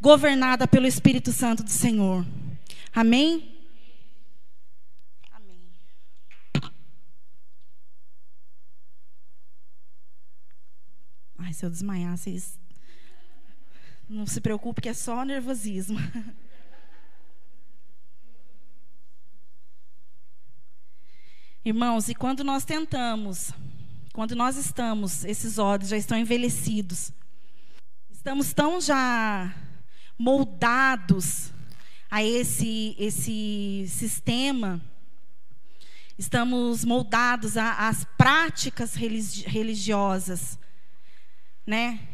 governada 0.00 0.66
pelo 0.66 0.88
Espírito 0.88 1.30
Santo 1.30 1.62
do 1.62 1.70
Senhor. 1.70 2.26
Amém? 2.92 3.56
Ai, 11.38 11.52
se 11.52 11.64
eu 11.64 11.70
desmaiar, 11.70 12.16
vocês. 12.16 12.58
Não 14.12 14.26
se 14.26 14.40
preocupe, 14.40 14.82
que 14.82 14.88
é 14.88 14.92
só 14.92 15.24
nervosismo. 15.24 15.96
Irmãos, 21.64 22.08
e 22.08 22.14
quando 22.16 22.42
nós 22.42 22.64
tentamos, 22.64 23.52
quando 24.12 24.34
nós 24.34 24.56
estamos, 24.56 25.24
esses 25.24 25.58
olhos 25.58 25.90
já 25.90 25.96
estão 25.96 26.18
envelhecidos, 26.18 27.12
estamos 28.10 28.52
tão 28.52 28.80
já 28.80 29.54
moldados 30.18 31.52
a 32.10 32.20
esse, 32.20 32.96
esse 32.98 33.86
sistema, 33.86 34.80
estamos 36.18 36.84
moldados 36.84 37.56
às 37.56 38.04
práticas 38.18 38.96
religiosas, 38.96 40.58
né? 41.64 42.09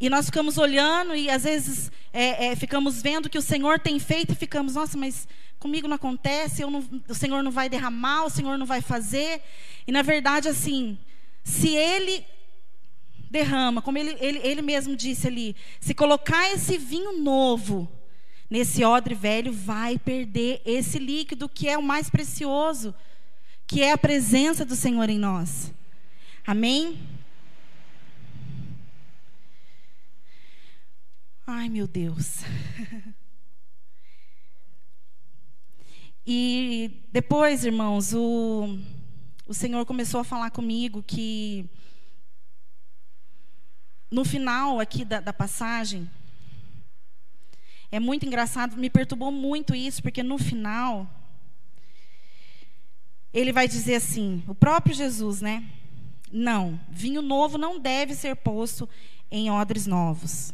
E 0.00 0.08
nós 0.08 0.26
ficamos 0.26 0.58
olhando 0.58 1.14
e 1.14 1.28
às 1.28 1.42
vezes 1.42 1.90
é, 2.12 2.46
é, 2.46 2.56
ficamos 2.56 3.02
vendo 3.02 3.28
que 3.28 3.38
o 3.38 3.42
Senhor 3.42 3.80
tem 3.80 3.98
feito 3.98 4.32
e 4.32 4.36
ficamos, 4.36 4.74
nossa, 4.74 4.96
mas 4.96 5.26
comigo 5.58 5.88
não 5.88 5.96
acontece, 5.96 6.62
não, 6.62 6.84
o 7.08 7.14
Senhor 7.14 7.42
não 7.42 7.50
vai 7.50 7.68
derramar, 7.68 8.24
o 8.24 8.30
Senhor 8.30 8.56
não 8.56 8.66
vai 8.66 8.80
fazer. 8.80 9.42
E 9.86 9.92
na 9.92 10.02
verdade, 10.02 10.48
assim, 10.48 10.96
se 11.42 11.74
Ele 11.74 12.24
derrama, 13.30 13.82
como 13.82 13.98
ele, 13.98 14.16
ele, 14.20 14.40
ele 14.42 14.62
mesmo 14.62 14.96
disse 14.96 15.26
ali, 15.26 15.54
se 15.80 15.94
colocar 15.94 16.50
esse 16.52 16.78
vinho 16.78 17.20
novo 17.20 17.88
nesse 18.48 18.82
odre 18.82 19.14
velho, 19.14 19.52
vai 19.52 19.98
perder 19.98 20.62
esse 20.64 20.98
líquido 20.98 21.48
que 21.48 21.68
é 21.68 21.76
o 21.76 21.82
mais 21.82 22.08
precioso, 22.08 22.94
que 23.66 23.82
é 23.82 23.92
a 23.92 23.98
presença 23.98 24.64
do 24.64 24.74
Senhor 24.74 25.10
em 25.10 25.18
nós. 25.18 25.72
Amém? 26.46 26.98
Ai, 31.50 31.70
meu 31.70 31.86
Deus. 31.88 32.40
e 36.26 36.90
depois, 37.10 37.64
irmãos, 37.64 38.12
o, 38.12 38.78
o 39.46 39.54
Senhor 39.54 39.86
começou 39.86 40.20
a 40.20 40.24
falar 40.24 40.50
comigo 40.50 41.02
que 41.02 41.66
no 44.10 44.26
final 44.26 44.78
aqui 44.78 45.06
da, 45.06 45.20
da 45.20 45.32
passagem, 45.32 46.06
é 47.90 47.98
muito 47.98 48.26
engraçado, 48.26 48.76
me 48.76 48.90
perturbou 48.90 49.32
muito 49.32 49.74
isso, 49.74 50.02
porque 50.02 50.22
no 50.22 50.36
final, 50.36 51.08
ele 53.32 53.54
vai 53.54 53.66
dizer 53.66 53.94
assim, 53.94 54.44
o 54.46 54.54
próprio 54.54 54.94
Jesus, 54.94 55.40
né? 55.40 55.64
Não, 56.30 56.78
vinho 56.90 57.22
novo 57.22 57.56
não 57.56 57.80
deve 57.80 58.14
ser 58.14 58.36
posto 58.36 58.86
em 59.30 59.50
odres 59.50 59.86
novos. 59.86 60.52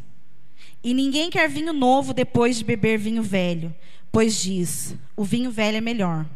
E 0.83 0.93
ninguém 0.93 1.31
quer 1.31 1.49
vinho 1.49 1.73
novo 1.73 2.13
depois 2.13 2.59
de 2.59 2.65
beber 2.65 2.99
vinho 2.99 3.23
velho, 3.23 3.75
pois 4.13 4.41
diz: 4.41 4.95
o 5.17 5.25
vinho 5.25 5.51
velho 5.51 5.79
é 5.79 5.81
melhor. 5.81 6.27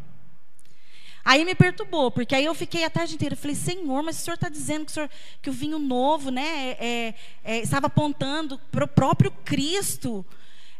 Aí 1.23 1.45
me 1.45 1.53
perturbou, 1.53 2.09
porque 2.09 2.33
aí 2.33 2.45
eu 2.45 2.55
fiquei 2.55 2.83
a 2.83 2.89
tarde 2.89 3.13
inteira. 3.13 3.35
Falei, 3.35 3.55
Senhor, 3.55 4.01
mas 4.01 4.17
o 4.17 4.21
Senhor 4.21 4.35
está 4.35 4.49
dizendo 4.49 4.85
que 4.85 4.91
o, 4.91 4.93
senhor, 4.93 5.09
que 5.43 5.49
o, 5.49 5.53
vinho 5.53 5.77
novo 5.77 6.31
né, 6.31 6.71
é, 6.79 7.13
é, 7.43 7.59
estava 7.59 7.87
apontando 7.87 8.57
para 8.71 8.85
o 8.85 8.87
próprio 8.87 9.29
Cristo. 9.45 10.25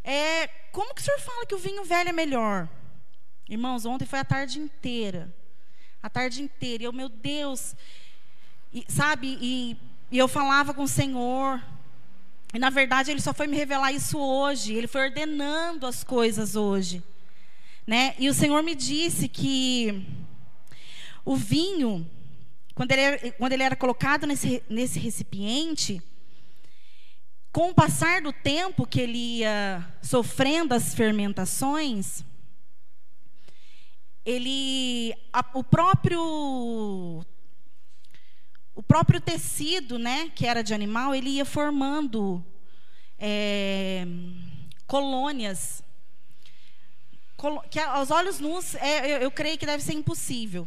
É, 0.04 0.48
como 0.72 0.96
que 0.96 1.02
o 1.02 1.04
Senhor 1.04 1.20
fala 1.20 1.46
que 1.46 1.54
o 1.54 1.60
vinho 1.60 1.84
velho 1.84 2.10
é 2.10 2.14
melhor? 2.14 2.68
Irmãos, 3.48 3.86
ontem 3.86 4.06
foi 4.06 4.20
a 4.20 4.26
tarde 4.26 4.60
inteira. 4.60 5.32
A 6.02 6.10
tarde 6.10 6.42
inteira. 6.42 6.84
E 6.84 6.86
eu, 6.86 6.94
meu 6.94 7.10
Deus. 7.10 7.76
E, 8.74 8.86
sabe, 8.88 9.38
e, 9.42 9.78
e 10.12 10.18
eu 10.18 10.28
falava 10.28 10.74
com 10.74 10.84
o 10.84 10.88
Senhor. 10.88 11.62
E 12.54 12.58
na 12.58 12.70
verdade 12.70 13.12
ele 13.12 13.22
só 13.22 13.34
foi 13.34 13.48
me 13.48 13.56
revelar 13.56 13.92
isso 13.92 14.18
hoje, 14.18 14.74
ele 14.74 14.88
foi 14.88 15.02
ordenando 15.02 15.86
as 15.86 16.04
coisas 16.04 16.56
hoje. 16.56 17.04
Né? 17.86 18.16
E 18.18 18.30
o 18.30 18.34
Senhor 18.34 18.62
me 18.64 18.76
disse 18.76 19.28
que 19.28 20.06
o 21.24 21.36
vinho, 21.36 22.10
quando 22.74 22.92
ele 22.92 23.02
era, 23.02 23.32
quando 23.34 23.54
ele 23.54 23.64
era 23.64 23.76
colocado 23.76 24.26
nesse, 24.26 24.64
nesse 24.70 25.00
recipiente, 25.00 26.02
com 27.52 27.70
o 27.70 27.74
passar 27.74 28.22
do 28.22 28.32
tempo 28.32 28.86
que 28.86 29.02
ele 29.02 29.40
ia 29.40 29.86
sofrendo 30.02 30.74
as 30.74 30.94
fermentações, 30.94 32.24
ele, 34.26 35.14
a, 35.34 35.44
o 35.54 35.64
próprio 35.64 37.26
o 38.80 38.82
próprio 38.82 39.20
tecido, 39.20 40.00
né, 40.00 40.32
que 40.34 40.46
era 40.46 40.64
de 40.64 40.74
animal, 40.74 41.14
ele 41.14 41.32
ia 41.32 41.44
formando 41.44 42.42
é, 43.20 44.08
colônias, 44.88 45.84
que 47.70 47.78
aos 47.78 48.10
olhos 48.10 48.40
nus, 48.40 48.76
é, 48.76 49.16
eu, 49.16 49.18
eu, 49.18 49.32
creio 49.32 49.58
que 49.58 49.66
deve 49.66 49.84
ser 49.84 49.92
impossível. 49.92 50.66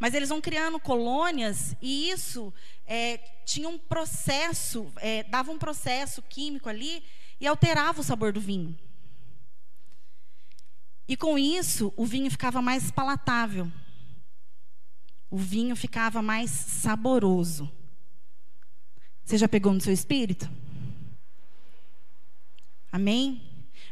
Mas 0.00 0.14
eles 0.14 0.30
vão 0.30 0.40
criando 0.40 0.80
colônias 0.80 1.76
e 1.80 2.10
isso 2.10 2.52
é, 2.88 3.18
tinha 3.44 3.68
um 3.68 3.78
processo, 3.78 4.92
é, 4.96 5.22
dava 5.22 5.52
um 5.52 5.58
processo 5.58 6.22
químico 6.22 6.68
ali 6.68 7.04
e 7.40 7.46
alterava 7.46 8.00
o 8.00 8.04
sabor 8.04 8.32
do 8.32 8.40
vinho. 8.40 8.76
E 11.06 11.16
com 11.16 11.38
isso, 11.38 11.94
o 11.96 12.04
vinho 12.04 12.28
ficava 12.32 12.60
mais 12.60 12.90
palatável 12.90 13.70
o 15.34 15.36
vinho 15.36 15.74
ficava 15.74 16.22
mais 16.22 16.48
saboroso. 16.48 17.68
Você 19.24 19.36
já 19.36 19.48
pegou 19.48 19.72
no 19.72 19.80
seu 19.80 19.92
espírito? 19.92 20.48
Amém? 22.92 23.42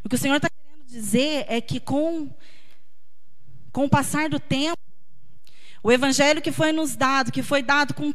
O 0.05 0.09
que 0.09 0.15
o 0.15 0.19
Senhor 0.19 0.37
está 0.37 0.49
querendo 0.49 0.87
dizer 0.87 1.45
é 1.49 1.61
que 1.61 1.81
com, 1.81 2.33
com 3.73 3.87
o 3.87 3.91
passar 3.91 4.29
do 4.29 4.39
tempo, 4.39 4.79
o 5.83 5.91
evangelho 5.91 6.41
que 6.41 6.53
foi 6.53 6.71
nos 6.71 6.95
dado, 6.95 7.33
que 7.33 7.43
foi 7.43 7.61
dado 7.61 7.93
com, 7.93 8.15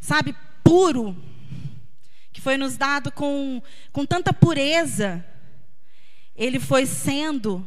sabe, 0.00 0.32
puro, 0.62 1.20
que 2.32 2.40
foi 2.40 2.56
nos 2.56 2.76
dado 2.76 3.10
com, 3.10 3.60
com 3.90 4.06
tanta 4.06 4.32
pureza, 4.32 5.26
ele 6.36 6.60
foi 6.60 6.86
sendo 6.86 7.66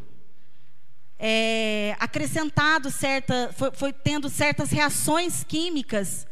é, 1.18 1.96
acrescentado 2.00 2.92
certa, 2.92 3.52
foi, 3.54 3.72
foi 3.72 3.94
tendo 3.94 4.30
certas 4.30 4.72
reações 4.72 5.44
químicas 5.44 6.28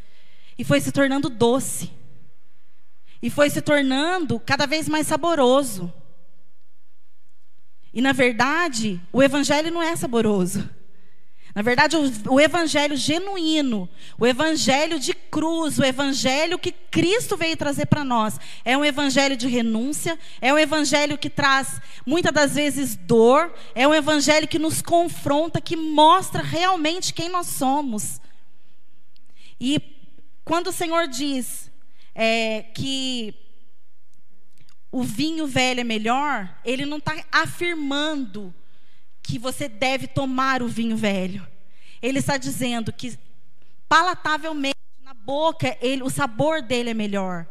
e 0.57 0.63
foi 0.63 0.79
se 0.79 0.91
tornando 0.91 1.29
doce. 1.29 1.91
E 3.21 3.29
foi 3.29 3.49
se 3.49 3.61
tornando 3.61 4.39
cada 4.39 4.65
vez 4.65 4.89
mais 4.89 5.07
saboroso. 5.07 5.91
E 7.93 8.01
na 8.01 8.11
verdade, 8.11 8.99
o 9.13 9.23
evangelho 9.23 9.71
não 9.71 9.81
é 9.81 9.95
saboroso. 9.95 10.69
Na 11.55 11.61
verdade, 11.61 11.95
o, 11.95 12.39
evangelho 12.39 12.97
genuíno, 12.97 13.87
o 14.17 14.25
evangelho 14.25 14.99
de 14.99 15.13
cruz, 15.13 15.77
o 15.77 15.83
evangelho 15.83 16.57
que 16.57 16.71
Cristo 16.71 17.37
veio 17.37 17.55
trazer 17.55 17.85
para 17.85 18.03
nós, 18.03 18.39
é 18.65 18.75
um 18.75 18.83
evangelho 18.83 19.37
de 19.37 19.47
renúncia, 19.47 20.17
é 20.41 20.51
um 20.51 20.57
evangelho 20.57 21.15
que 21.15 21.29
traz 21.29 21.79
muitas 22.07 22.33
das 22.33 22.55
vezes 22.55 22.95
dor, 22.95 23.53
é 23.75 23.87
um 23.87 23.93
evangelho 23.93 24.47
que 24.47 24.57
nos 24.57 24.81
confronta, 24.81 25.61
que 25.61 25.75
mostra 25.75 26.41
realmente 26.41 27.13
quem 27.13 27.29
nós 27.29 27.45
somos. 27.47 28.19
E 29.59 29.79
quando 30.43 30.67
o 30.67 30.73
Senhor 30.73 31.07
diz 31.07 31.71
é, 32.15 32.63
que 32.73 33.35
o 34.91 35.03
vinho 35.03 35.45
velho 35.45 35.81
é 35.81 35.83
melhor, 35.83 36.49
Ele 36.65 36.83
não 36.83 36.97
está 36.97 37.15
afirmando 37.31 38.51
que 39.23 39.39
você 39.39 39.69
deve 39.69 40.05
tomar 40.05 40.61
o 40.61 40.67
vinho 40.67 40.97
velho. 40.97 41.47
Ele 42.01 42.19
está 42.19 42.37
dizendo 42.37 42.91
que 42.91 43.17
palatavelmente 43.87 44.75
na 45.01 45.13
boca 45.13 45.77
ele, 45.81 46.03
o 46.03 46.09
sabor 46.09 46.61
dele 46.61 46.89
é 46.89 46.93
melhor. 46.93 47.47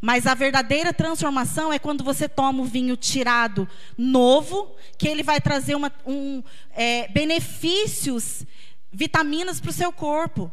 Mas 0.00 0.26
a 0.26 0.34
verdadeira 0.34 0.92
transformação 0.92 1.72
é 1.72 1.78
quando 1.78 2.04
você 2.04 2.28
toma 2.28 2.62
o 2.62 2.64
vinho 2.64 2.96
tirado 2.96 3.68
novo, 3.96 4.76
que 4.96 5.08
ele 5.08 5.24
vai 5.24 5.40
trazer 5.40 5.74
uma, 5.74 5.92
um, 6.06 6.42
é, 6.70 7.08
benefícios, 7.08 8.46
vitaminas 8.92 9.60
para 9.60 9.70
o 9.70 9.72
seu 9.72 9.92
corpo. 9.92 10.52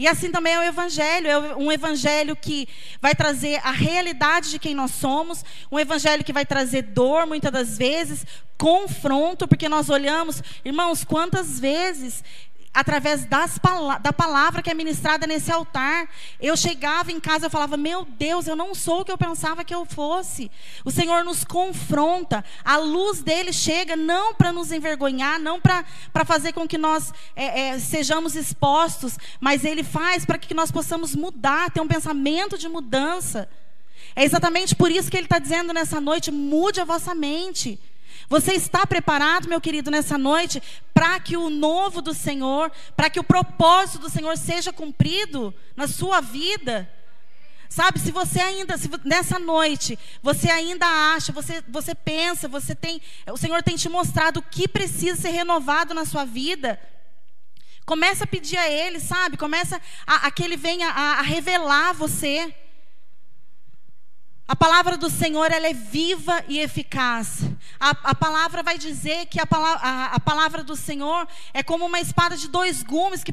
E 0.00 0.08
assim 0.08 0.30
também 0.30 0.54
é 0.54 0.58
o 0.58 0.62
Evangelho, 0.62 1.28
é 1.28 1.56
um 1.56 1.70
Evangelho 1.70 2.34
que 2.34 2.66
vai 3.02 3.14
trazer 3.14 3.60
a 3.62 3.70
realidade 3.70 4.50
de 4.50 4.58
quem 4.58 4.74
nós 4.74 4.92
somos, 4.92 5.44
um 5.70 5.78
Evangelho 5.78 6.24
que 6.24 6.32
vai 6.32 6.46
trazer 6.46 6.80
dor, 6.80 7.26
muitas 7.26 7.52
das 7.52 7.76
vezes, 7.76 8.24
confronto, 8.56 9.46
porque 9.46 9.68
nós 9.68 9.90
olhamos, 9.90 10.42
irmãos, 10.64 11.04
quantas 11.04 11.60
vezes 11.60 12.24
através 12.72 13.24
das, 13.24 13.58
da 14.00 14.12
palavra 14.12 14.62
que 14.62 14.70
é 14.70 14.74
ministrada 14.74 15.26
nesse 15.26 15.50
altar. 15.50 16.08
Eu 16.40 16.56
chegava 16.56 17.10
em 17.10 17.20
casa 17.20 17.46
e 17.46 17.50
falava: 17.50 17.76
Meu 17.76 18.04
Deus, 18.04 18.46
eu 18.46 18.56
não 18.56 18.74
sou 18.74 19.00
o 19.00 19.04
que 19.04 19.12
eu 19.12 19.18
pensava 19.18 19.64
que 19.64 19.74
eu 19.74 19.84
fosse. 19.84 20.50
O 20.84 20.90
Senhor 20.90 21.24
nos 21.24 21.44
confronta, 21.44 22.44
a 22.64 22.76
luz 22.76 23.22
dele 23.22 23.52
chega 23.52 23.96
não 23.96 24.34
para 24.34 24.52
nos 24.52 24.72
envergonhar, 24.72 25.38
não 25.38 25.60
para 25.60 25.84
fazer 26.24 26.52
com 26.52 26.66
que 26.66 26.78
nós 26.78 27.12
é, 27.34 27.68
é, 27.68 27.78
sejamos 27.78 28.36
expostos, 28.36 29.18
mas 29.40 29.64
ele 29.64 29.82
faz 29.82 30.24
para 30.24 30.38
que 30.38 30.54
nós 30.54 30.70
possamos 30.70 31.14
mudar, 31.14 31.70
ter 31.70 31.80
um 31.80 31.88
pensamento 31.88 32.56
de 32.56 32.68
mudança. 32.68 33.48
É 34.14 34.24
exatamente 34.24 34.74
por 34.74 34.90
isso 34.90 35.10
que 35.10 35.16
ele 35.16 35.26
está 35.26 35.38
dizendo 35.38 35.72
nessa 35.72 36.00
noite: 36.00 36.30
mude 36.30 36.80
a 36.80 36.84
vossa 36.84 37.14
mente. 37.14 37.78
Você 38.30 38.52
está 38.52 38.86
preparado, 38.86 39.48
meu 39.48 39.60
querido, 39.60 39.90
nessa 39.90 40.16
noite, 40.16 40.62
para 40.94 41.18
que 41.18 41.36
o 41.36 41.50
novo 41.50 42.00
do 42.00 42.14
Senhor, 42.14 42.70
para 42.96 43.10
que 43.10 43.18
o 43.18 43.24
propósito 43.24 43.98
do 43.98 44.08
Senhor 44.08 44.38
seja 44.38 44.72
cumprido 44.72 45.52
na 45.74 45.88
sua 45.88 46.20
vida? 46.20 46.88
Sabe, 47.68 47.98
se 47.98 48.12
você 48.12 48.38
ainda, 48.38 48.78
se 48.78 48.88
nessa 49.04 49.36
noite, 49.40 49.98
você 50.22 50.48
ainda 50.48 50.86
acha, 50.86 51.32
você, 51.32 51.60
você 51.68 51.92
pensa, 51.92 52.46
você 52.46 52.72
tem, 52.72 53.02
o 53.32 53.36
Senhor 53.36 53.64
tem 53.64 53.74
te 53.74 53.88
mostrado 53.88 54.38
o 54.38 54.42
que 54.44 54.68
precisa 54.68 55.20
ser 55.20 55.30
renovado 55.30 55.92
na 55.92 56.04
sua 56.04 56.24
vida. 56.24 56.80
Começa 57.84 58.22
a 58.22 58.28
pedir 58.28 58.58
a 58.58 58.70
Ele, 58.70 59.00
sabe? 59.00 59.36
Começa 59.36 59.82
a, 60.06 60.28
a 60.28 60.30
que 60.30 60.44
Ele 60.44 60.56
venha 60.56 60.88
a, 60.88 61.18
a 61.18 61.22
revelar 61.22 61.94
você 61.94 62.54
A 64.50 64.56
palavra 64.56 64.96
do 64.96 65.08
Senhor 65.08 65.52
ela 65.52 65.68
é 65.68 65.72
viva 65.72 66.42
e 66.48 66.58
eficaz. 66.58 67.42
A, 67.78 67.90
a 67.90 68.14
palavra 68.16 68.64
vai 68.64 68.76
dizer 68.76 69.26
que 69.26 69.38
a 69.38 69.46
a, 69.48 70.06
a 70.06 70.18
palavra 70.18 70.64
do 70.64 70.74
Senhor 70.74 71.28
é 71.54 71.62
como 71.62 71.86
uma 71.86 72.00
espada 72.00 72.36
de 72.36 72.48
dois 72.48 72.82
gumes 72.82 73.22
que 73.22 73.32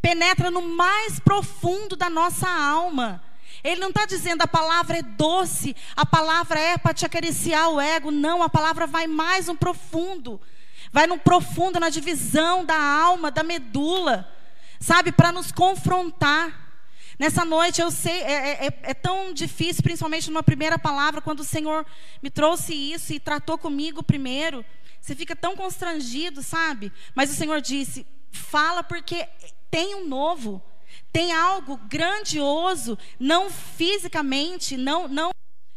penetra 0.00 0.52
no 0.52 0.62
mais 0.62 1.18
profundo 1.18 1.96
da 1.96 2.08
nossa 2.08 2.48
alma. 2.48 3.20
Ele 3.64 3.80
não 3.80 3.88
está 3.88 4.06
dizendo 4.06 4.42
a 4.42 4.46
palavra 4.46 4.98
é 4.98 5.02
doce, 5.02 5.74
a 5.96 6.06
palavra 6.06 6.60
é 6.60 6.78
para 6.78 6.94
te 6.94 7.04
acariciar 7.04 7.68
o 7.70 7.80
ego. 7.80 8.12
Não, 8.12 8.40
a 8.40 8.48
palavra 8.48 8.86
vai 8.86 9.08
mais 9.08 9.48
no 9.48 9.56
profundo. 9.56 10.40
Vai 10.92 11.08
no 11.08 11.18
profundo, 11.18 11.80
na 11.80 11.88
divisão 11.88 12.64
da 12.64 12.80
alma, 12.80 13.32
da 13.32 13.42
medula. 13.42 14.32
Sabe, 14.78 15.10
para 15.10 15.32
nos 15.32 15.50
confrontar. 15.50 16.71
Nessa 17.22 17.44
noite 17.44 17.80
eu 17.80 17.88
sei, 17.88 18.20
é, 18.22 18.32
é, 18.32 18.66
é, 18.66 18.78
é, 18.82 18.94
tão 18.94 19.32
difícil, 19.32 19.80
principalmente 19.80 20.28
numa 20.28 20.42
primeira 20.42 20.76
palavra, 20.76 21.20
quando 21.20 21.38
o 21.38 21.44
Senhor 21.44 21.86
me 22.20 22.28
trouxe 22.28 22.74
isso 22.74 23.12
e 23.12 23.20
tratou 23.20 23.56
comigo 23.56 24.02
primeiro. 24.02 24.64
Você 25.00 25.14
fica 25.14 25.36
tão 25.36 25.54
constrangido, 25.54 26.42
sabe? 26.42 26.90
Mas 27.14 27.30
o 27.30 27.34
Senhor 27.36 27.60
disse: 27.60 28.04
fala 28.32 28.82
porque 28.82 29.24
tem 29.70 29.94
um 29.94 30.08
novo. 30.08 30.60
Tem 31.12 31.32
algo 31.32 31.76
grandioso, 31.88 32.98
não 33.20 33.48
fisicamente, 33.48 34.76
não, 34.76 35.06
não, 35.06 35.30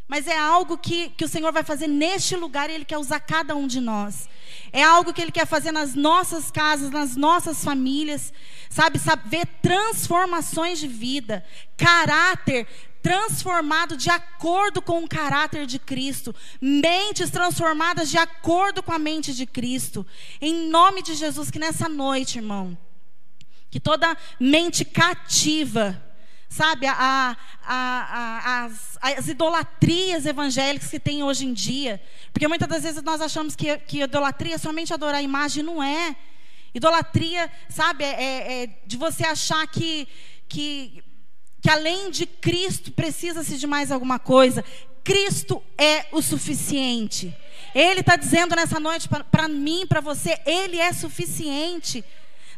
mas 0.08 0.26
é 0.26 0.38
algo 0.38 0.78
que, 0.78 1.10
que 1.10 1.24
o 1.24 1.28
Senhor 1.28 1.52
vai 1.52 1.64
fazer 1.64 1.86
neste 1.86 2.36
lugar 2.36 2.70
e 2.70 2.74
Ele 2.74 2.84
quer 2.84 2.98
usar 2.98 3.20
cada 3.20 3.56
um 3.56 3.66
de 3.66 3.80
nós. 3.80 4.28
É 4.72 4.82
algo 4.82 5.12
que 5.12 5.20
Ele 5.20 5.32
quer 5.32 5.46
fazer 5.46 5.72
nas 5.72 5.94
nossas 5.94 6.50
casas, 6.50 6.90
nas 6.90 7.16
nossas 7.16 7.64
famílias, 7.64 8.32
sabe? 8.70 8.98
sabe 8.98 9.28
ver 9.28 9.46
transformações 9.60 10.78
de 10.78 10.86
vida, 10.86 11.44
caráter 11.76 12.66
transformado 13.02 13.96
de 13.96 14.10
acordo 14.10 14.82
com 14.82 15.04
o 15.04 15.08
caráter 15.08 15.64
de 15.64 15.78
Cristo, 15.78 16.34
mentes 16.60 17.30
transformadas 17.30 18.10
de 18.10 18.18
acordo 18.18 18.82
com 18.82 18.90
a 18.90 18.98
mente 18.98 19.32
de 19.32 19.46
Cristo. 19.46 20.04
Em 20.40 20.68
nome 20.68 21.02
de 21.02 21.14
Jesus, 21.14 21.48
que 21.48 21.58
nessa 21.58 21.88
noite, 21.88 22.38
irmão, 22.38 22.76
que 23.70 23.78
toda 23.78 24.16
mente 24.40 24.84
cativa, 24.84 26.02
sabe, 26.56 26.86
a, 26.86 27.36
a, 27.62 28.64
as, 28.64 28.98
as, 29.02 29.28
idolatrias 29.28 30.24
evangélicas 30.24 30.88
que 30.88 30.98
tem 30.98 31.22
hoje 31.22 31.44
em 31.44 31.52
dia, 31.52 32.00
porque 32.32 32.48
muitas 32.48 32.66
das 32.66 32.82
vezes 32.82 33.02
nós 33.02 33.20
achamos 33.20 33.54
que, 33.54 33.76
que 33.78 34.00
idolatria 34.00 34.54
é 34.54 34.58
somente 34.58 34.94
adorar 34.94 35.16
a 35.16 35.22
imagem, 35.22 35.62
não 35.62 35.82
é. 35.82 36.16
Idolatria, 36.74 37.50
sabe, 37.68 38.04
é, 38.04 38.08
é, 38.08 38.62
é 38.62 38.66
de 38.86 38.96
você 38.96 39.24
achar 39.24 39.66
que, 39.66 40.08
que, 40.48 41.04
que 41.60 41.68
além 41.68 42.10
de 42.10 42.24
Cristo 42.24 42.90
precisa-se 42.90 43.58
de 43.58 43.66
mais 43.66 43.92
alguma 43.92 44.18
coisa. 44.18 44.64
Cristo 45.04 45.62
é 45.76 46.06
o 46.10 46.22
suficiente. 46.22 47.36
Ele 47.74 48.00
está 48.00 48.16
dizendo 48.16 48.56
nessa 48.56 48.80
noite 48.80 49.08
para 49.30 49.46
mim, 49.46 49.86
para 49.86 50.00
você, 50.00 50.40
Ele 50.46 50.78
é 50.78 50.92
suficiente. 50.94 52.02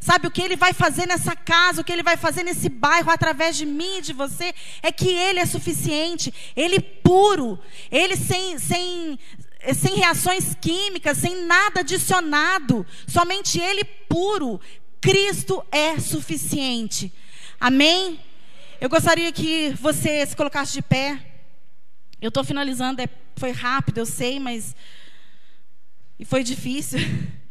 Sabe 0.00 0.26
o 0.26 0.30
que 0.30 0.40
ele 0.40 0.56
vai 0.56 0.72
fazer 0.72 1.06
nessa 1.06 1.34
casa, 1.34 1.80
o 1.80 1.84
que 1.84 1.92
ele 1.92 2.02
vai 2.02 2.16
fazer 2.16 2.42
nesse 2.42 2.68
bairro 2.68 3.10
através 3.10 3.56
de 3.56 3.66
mim 3.66 3.98
e 3.98 4.02
de 4.02 4.12
você, 4.12 4.54
é 4.82 4.92
que 4.92 5.08
ele 5.08 5.40
é 5.40 5.46
suficiente, 5.46 6.32
ele 6.54 6.80
puro, 6.80 7.58
ele 7.90 8.16
sem, 8.16 8.58
sem, 8.58 9.18
sem 9.74 9.96
reações 9.96 10.54
químicas, 10.60 11.18
sem 11.18 11.44
nada 11.44 11.80
adicionado, 11.80 12.86
somente 13.06 13.58
ele 13.58 13.84
puro. 13.84 14.60
Cristo 15.00 15.64
é 15.70 15.98
suficiente. 15.98 17.12
Amém? 17.60 18.20
Eu 18.80 18.88
gostaria 18.88 19.32
que 19.32 19.70
você 19.80 20.24
se 20.24 20.36
colocasse 20.36 20.72
de 20.72 20.82
pé. 20.82 21.20
Eu 22.20 22.28
estou 22.28 22.44
finalizando, 22.44 23.00
é, 23.00 23.08
foi 23.36 23.50
rápido, 23.52 23.98
eu 23.98 24.06
sei, 24.06 24.38
mas. 24.38 24.74
E 26.18 26.24
foi 26.24 26.42
difícil. 26.42 26.98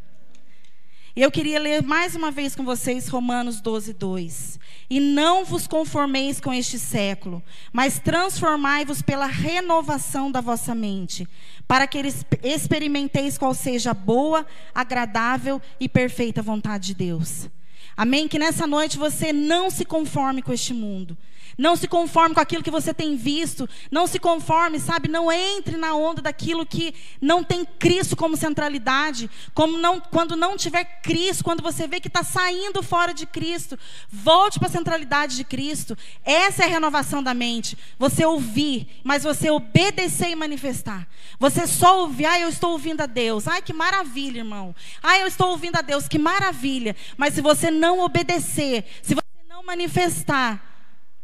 E 1.18 1.22
eu 1.24 1.32
queria 1.32 1.58
ler 1.58 1.82
mais 1.82 2.14
uma 2.14 2.30
vez 2.30 2.56
com 2.56 2.64
vocês 2.64 3.08
Romanos 3.08 3.60
12, 3.60 3.92
2. 3.92 4.60
E 4.88 5.00
não 5.00 5.44
vos 5.44 5.66
conformeis 5.66 6.40
com 6.40 6.54
este 6.54 6.78
século, 6.78 7.42
mas 7.74 7.98
transformai-vos 7.98 9.02
pela 9.02 9.26
renovação 9.26 10.32
da 10.32 10.42
vossa 10.42 10.76
mente, 10.76 11.28
para 11.68 11.88
que 11.88 12.00
experimenteis 12.44 13.36
qual 13.36 13.56
seja 13.56 13.90
a 13.90 13.96
boa, 13.96 14.46
agradável 14.76 15.60
e 15.80 15.90
perfeita 15.90 16.44
vontade 16.44 16.90
de 16.90 16.94
Deus. 16.94 17.50
Amém? 17.98 18.28
Que 18.28 18.38
nessa 18.38 18.68
noite 18.68 18.96
você 18.96 19.34
não 19.34 19.72
se 19.72 19.84
conforme 19.84 20.44
com 20.44 20.54
este 20.54 20.72
mundo. 20.72 21.18
Não 21.58 21.76
se 21.76 21.88
conforme 21.88 22.36
com 22.36 22.42
aquilo 22.42 22.62
que 22.62 22.70
você 22.70 22.94
tem 22.94 23.16
visto. 23.16 23.68
Não 23.90 24.06
se 24.06 24.20
conforme, 24.20 24.80
sabe? 24.80 25.08
Não 25.08 25.32
entre 25.32 25.76
na 25.76 25.96
onda 25.96 26.22
daquilo 26.22 26.66
que 26.66 26.94
não 27.20 27.44
tem 27.44 27.66
Cristo 27.66 28.16
como 28.16 28.38
centralidade. 28.38 29.30
Como 29.56 29.78
não, 29.78 30.00
quando 30.00 30.36
não 30.36 30.56
tiver 30.56 30.84
Cristo, 31.02 31.44
quando 31.44 31.64
você 31.64 31.88
vê 31.88 32.00
que 32.00 32.08
está 32.08 32.24
saindo 32.24 32.84
fora 32.84 33.14
de 33.14 33.26
Cristo, 33.26 33.78
volte 34.08 34.60
para 34.60 34.68
a 34.68 34.72
centralidade 34.72 35.36
de 35.36 35.44
Cristo. 35.44 35.98
Essa 36.24 36.64
é 36.64 36.66
a 36.68 36.70
renovação 36.70 37.24
da 37.24 37.34
mente. 37.34 37.76
Você 37.98 38.24
ouvir, 38.24 38.88
mas 39.04 39.24
você 39.24 39.50
obedecer 39.50 40.30
e 40.30 40.36
manifestar. 40.36 41.08
Você 41.40 41.66
só 41.66 42.02
ouvir, 42.02 42.26
ah, 42.26 42.40
eu 42.40 42.50
estou 42.50 42.72
ouvindo 42.72 43.02
a 43.02 43.08
Deus. 43.08 43.48
Ai, 43.48 43.62
que 43.62 43.74
maravilha, 43.74 44.40
irmão. 44.40 44.76
Ah, 45.02 45.18
eu 45.18 45.28
estou 45.28 45.50
ouvindo 45.50 45.78
a 45.78 45.82
Deus, 45.82 46.08
que 46.08 46.20
maravilha. 46.20 46.96
Mas 47.18 47.34
se 47.34 47.42
você 47.42 47.72
não 47.72 47.87
obedecer, 48.00 48.86
se 49.02 49.14
você 49.14 49.44
não 49.48 49.64
manifestar, 49.64 50.64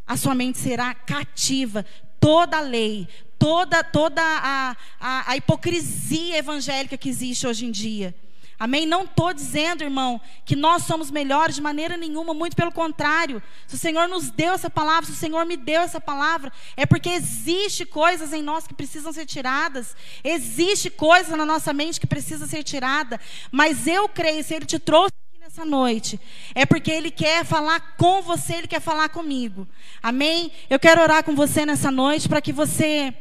a 0.05 0.17
sua 0.17 0.35
mente 0.35 0.57
será 0.57 0.93
cativa. 0.93 1.85
Toda 2.19 2.57
a 2.57 2.61
lei, 2.61 3.07
toda, 3.37 3.83
toda 3.83 4.21
a, 4.21 4.75
a, 4.99 5.31
a 5.31 5.37
hipocrisia 5.37 6.37
evangélica 6.37 6.97
que 6.97 7.09
existe 7.09 7.45
hoje 7.45 7.65
em 7.65 7.71
dia. 7.71 8.15
Amém? 8.59 8.85
Não 8.85 9.03
estou 9.03 9.33
dizendo, 9.33 9.83
irmão, 9.83 10.21
que 10.45 10.55
nós 10.55 10.83
somos 10.83 11.11
melhores 11.11 11.55
de 11.55 11.61
maneira 11.61 11.97
nenhuma, 11.97 12.33
muito 12.33 12.55
pelo 12.55 12.71
contrário. 12.71 13.43
Se 13.67 13.75
o 13.75 13.77
Senhor 13.77 14.07
nos 14.07 14.29
deu 14.29 14.53
essa 14.53 14.69
palavra, 14.69 15.05
se 15.05 15.11
o 15.11 15.15
Senhor 15.15 15.45
me 15.45 15.57
deu 15.57 15.81
essa 15.81 15.99
palavra, 15.99 16.49
é 16.77 16.85
porque 16.85 17.09
existe 17.09 17.85
coisas 17.85 18.31
em 18.31 18.41
nós 18.41 18.65
que 18.65 18.73
precisam 18.73 19.11
ser 19.11 19.25
tiradas, 19.25 19.95
existe 20.23 20.89
coisas 20.89 21.35
na 21.35 21.45
nossa 21.45 21.73
mente 21.73 21.99
que 21.99 22.07
precisa 22.07 22.47
ser 22.47 22.63
tirada. 22.63 23.19
Mas 23.51 23.85
eu 23.85 24.07
creio, 24.07 24.43
se 24.43 24.53
Ele 24.53 24.65
te 24.65 24.79
trouxe 24.79 25.22
essa 25.53 25.63
noite, 25.63 26.19
é 26.55 26.65
porque 26.65 26.89
Ele 26.89 27.11
quer 27.11 27.45
falar 27.45 27.95
com 27.95 28.23
você, 28.23 28.55
Ele 28.55 28.67
quer 28.67 28.81
falar 28.81 29.07
comigo. 29.09 29.67
Amém? 30.01 30.51
Eu 30.67 30.79
quero 30.79 30.99
orar 30.99 31.23
com 31.23 31.35
você 31.35 31.63
nessa 31.63 31.91
noite 31.91 32.27
para 32.27 32.41
que 32.41 32.51
você. 32.51 33.13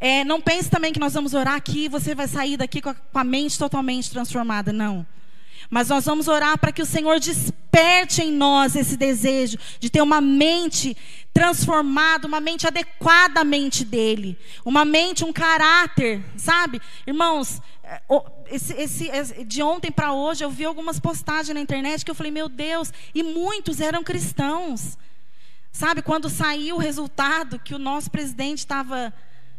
É, 0.00 0.24
não 0.24 0.40
pense 0.40 0.68
também 0.68 0.92
que 0.92 0.98
nós 0.98 1.14
vamos 1.14 1.34
orar 1.34 1.54
aqui 1.54 1.84
e 1.84 1.88
você 1.88 2.16
vai 2.16 2.26
sair 2.26 2.56
daqui 2.56 2.82
com 2.82 2.88
a, 2.88 2.94
com 2.94 3.18
a 3.20 3.22
mente 3.22 3.56
totalmente 3.56 4.10
transformada. 4.10 4.72
Não. 4.72 5.06
Mas 5.72 5.88
nós 5.88 6.04
vamos 6.04 6.28
orar 6.28 6.58
para 6.58 6.70
que 6.70 6.82
o 6.82 6.86
Senhor 6.86 7.18
desperte 7.18 8.20
em 8.20 8.30
nós 8.30 8.76
esse 8.76 8.94
desejo 8.94 9.56
de 9.80 9.88
ter 9.88 10.02
uma 10.02 10.20
mente 10.20 10.94
transformada, 11.32 12.28
uma 12.28 12.40
mente 12.40 12.66
adequada 12.66 13.40
à 13.40 13.44
mente 13.44 13.82
dele, 13.82 14.38
uma 14.66 14.84
mente, 14.84 15.24
um 15.24 15.32
caráter, 15.32 16.22
sabe? 16.36 16.78
Irmãos, 17.06 17.62
é, 17.82 18.02
esse, 18.50 18.74
esse, 18.74 19.44
de 19.44 19.62
ontem 19.62 19.90
para 19.90 20.12
hoje 20.12 20.44
eu 20.44 20.50
vi 20.50 20.66
algumas 20.66 21.00
postagens 21.00 21.54
na 21.54 21.60
internet 21.62 22.04
que 22.04 22.10
eu 22.10 22.14
falei, 22.14 22.30
meu 22.30 22.50
Deus, 22.50 22.92
e 23.14 23.22
muitos 23.22 23.80
eram 23.80 24.04
cristãos. 24.04 24.98
Sabe, 25.72 26.02
quando 26.02 26.28
saiu 26.28 26.76
o 26.76 26.80
resultado 26.80 27.58
que 27.58 27.74
o 27.74 27.78
nosso 27.78 28.10
presidente 28.10 28.58
estava 28.58 29.10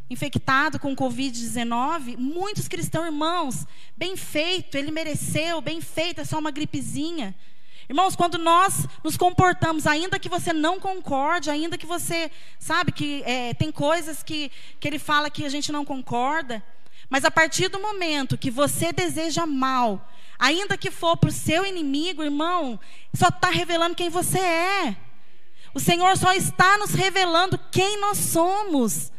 infectado 0.10 0.80
com 0.80 0.96
Covid-19, 0.96 2.18
muitos 2.18 2.68
cristãos, 2.68 3.06
irmãos, 3.06 3.68
bem 3.96 4.16
feito, 4.16 4.78
ele 4.78 4.92
mereceu, 4.92 5.62
bem 5.62 5.82
feito, 5.82 6.22
é 6.22 6.26
só 6.26 6.38
uma 6.38 6.52
gripezinha. 6.52 7.36
Irmãos, 7.90 8.16
quando 8.16 8.38
nós 8.38 8.88
nos 9.04 9.18
comportamos, 9.18 9.86
ainda 9.86 10.18
que 10.18 10.30
você 10.30 10.54
não 10.54 10.80
concorde, 10.80 11.50
ainda 11.50 11.78
que 11.78 11.86
você, 11.86 12.32
sabe, 12.58 12.92
que 12.92 13.24
é, 13.24 13.54
tem 13.54 13.72
coisas 13.72 14.24
que, 14.24 14.52
que 14.80 14.88
ele 14.88 15.00
fala 15.00 15.30
que 15.30 15.46
a 15.46 15.50
gente 15.50 15.72
não 15.72 15.84
concorda, 15.84 16.64
mas 17.10 17.26
a 17.26 17.32
partir 17.32 17.68
do 17.68 17.80
momento 17.80 18.38
que 18.38 18.50
você 18.50 18.94
deseja 18.94 19.46
mal, 19.46 20.10
ainda 20.40 20.78
que 20.78 20.90
for 20.90 21.18
para 21.18 21.30
o 21.30 21.34
seu 21.34 21.66
inimigo, 21.66 22.24
irmão, 22.24 22.80
só 23.14 23.28
está 23.28 23.50
revelando 23.50 23.96
quem 23.96 24.10
você 24.10 24.40
é. 24.40 24.96
O 25.74 25.80
Senhor 25.80 26.16
só 26.18 26.34
está 26.34 26.78
nos 26.78 26.94
revelando 26.94 27.60
quem 27.72 28.00
nós 28.00 28.18
somos. 28.18 29.12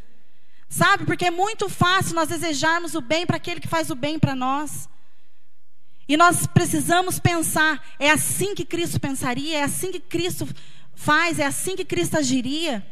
Sabe? 0.74 1.04
Porque 1.06 1.26
é 1.26 1.30
muito 1.30 1.68
fácil 1.68 2.16
nós 2.16 2.28
desejarmos 2.28 2.96
o 2.96 3.00
bem 3.00 3.24
para 3.24 3.36
aquele 3.36 3.60
que 3.60 3.68
faz 3.68 3.90
o 3.90 3.94
bem 3.94 4.18
para 4.18 4.34
nós. 4.34 4.88
E 6.08 6.16
nós 6.16 6.48
precisamos 6.48 7.20
pensar: 7.20 7.80
é 7.96 8.10
assim 8.10 8.56
que 8.56 8.64
Cristo 8.64 8.98
pensaria? 8.98 9.58
É 9.58 9.62
assim 9.62 9.92
que 9.92 10.00
Cristo 10.00 10.48
faz? 10.96 11.38
É 11.38 11.46
assim 11.46 11.76
que 11.76 11.84
Cristo 11.84 12.18
agiria? 12.18 12.84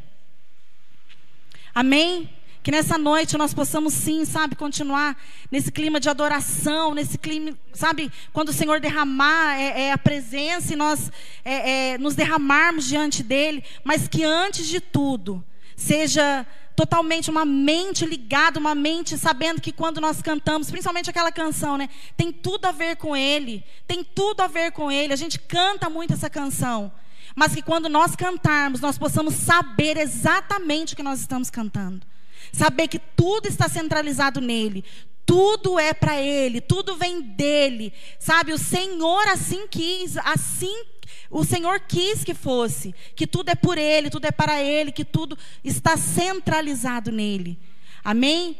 Amém? 1.74 2.30
Que 2.62 2.70
nessa 2.70 2.96
noite 2.96 3.36
nós 3.36 3.52
possamos 3.52 3.94
sim, 3.94 4.24
sabe, 4.24 4.54
continuar 4.54 5.20
nesse 5.50 5.72
clima 5.72 5.98
de 5.98 6.08
adoração, 6.08 6.94
nesse 6.94 7.18
clima, 7.18 7.58
sabe, 7.72 8.12
quando 8.32 8.50
o 8.50 8.52
Senhor 8.52 8.78
derramar 8.78 9.58
é, 9.58 9.88
é 9.88 9.92
a 9.92 9.98
presença 9.98 10.72
e 10.72 10.76
nós 10.76 11.10
é, 11.44 11.94
é 11.94 11.98
nos 11.98 12.14
derramarmos 12.14 12.84
diante 12.84 13.24
dele, 13.24 13.64
mas 13.82 14.06
que 14.06 14.22
antes 14.22 14.68
de 14.68 14.80
tudo 14.80 15.44
seja 15.76 16.46
totalmente 16.74 17.30
uma 17.30 17.44
mente 17.44 18.04
ligada, 18.06 18.58
uma 18.58 18.74
mente 18.74 19.16
sabendo 19.18 19.60
que 19.60 19.72
quando 19.72 20.00
nós 20.00 20.22
cantamos, 20.22 20.70
principalmente 20.70 21.10
aquela 21.10 21.30
canção, 21.30 21.76
né, 21.76 21.88
tem 22.16 22.32
tudo 22.32 22.66
a 22.66 22.72
ver 22.72 22.96
com 22.96 23.16
Ele, 23.16 23.64
tem 23.86 24.02
tudo 24.02 24.40
a 24.40 24.46
ver 24.46 24.72
com 24.72 24.90
Ele. 24.90 25.12
A 25.12 25.16
gente 25.16 25.38
canta 25.38 25.90
muito 25.90 26.14
essa 26.14 26.30
canção, 26.30 26.92
mas 27.34 27.54
que 27.54 27.62
quando 27.62 27.88
nós 27.88 28.16
cantarmos, 28.16 28.80
nós 28.80 28.98
possamos 28.98 29.34
saber 29.34 29.96
exatamente 29.96 30.94
o 30.94 30.96
que 30.96 31.02
nós 31.02 31.20
estamos 31.20 31.50
cantando. 31.50 32.06
Saber 32.52 32.88
que 32.88 32.98
tudo 32.98 33.46
está 33.46 33.68
centralizado 33.68 34.40
nele, 34.40 34.84
tudo 35.24 35.78
é 35.78 35.94
para 35.94 36.20
Ele, 36.20 36.60
tudo 36.60 36.96
vem 36.96 37.22
dele, 37.22 37.92
sabe? 38.18 38.52
O 38.52 38.58
Senhor 38.58 39.28
assim 39.28 39.66
quis, 39.68 40.16
assim 40.18 40.84
o 41.30 41.44
Senhor 41.44 41.80
quis 41.80 42.22
que 42.24 42.34
fosse, 42.34 42.94
que 43.14 43.26
tudo 43.26 43.50
é 43.50 43.54
por 43.54 43.78
Ele, 43.78 44.10
tudo 44.10 44.26
é 44.26 44.30
para 44.30 44.62
Ele, 44.62 44.92
que 44.92 45.04
tudo 45.04 45.36
está 45.64 45.96
centralizado 45.96 47.10
nele. 47.10 47.58
Amém? 48.04 48.56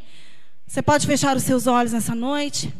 Você 0.65 0.81
pode 0.81 1.05
fechar 1.05 1.35
os 1.35 1.43
seus 1.43 1.67
olhos 1.67 1.93
nessa 1.93 2.15
noite? 2.15 2.73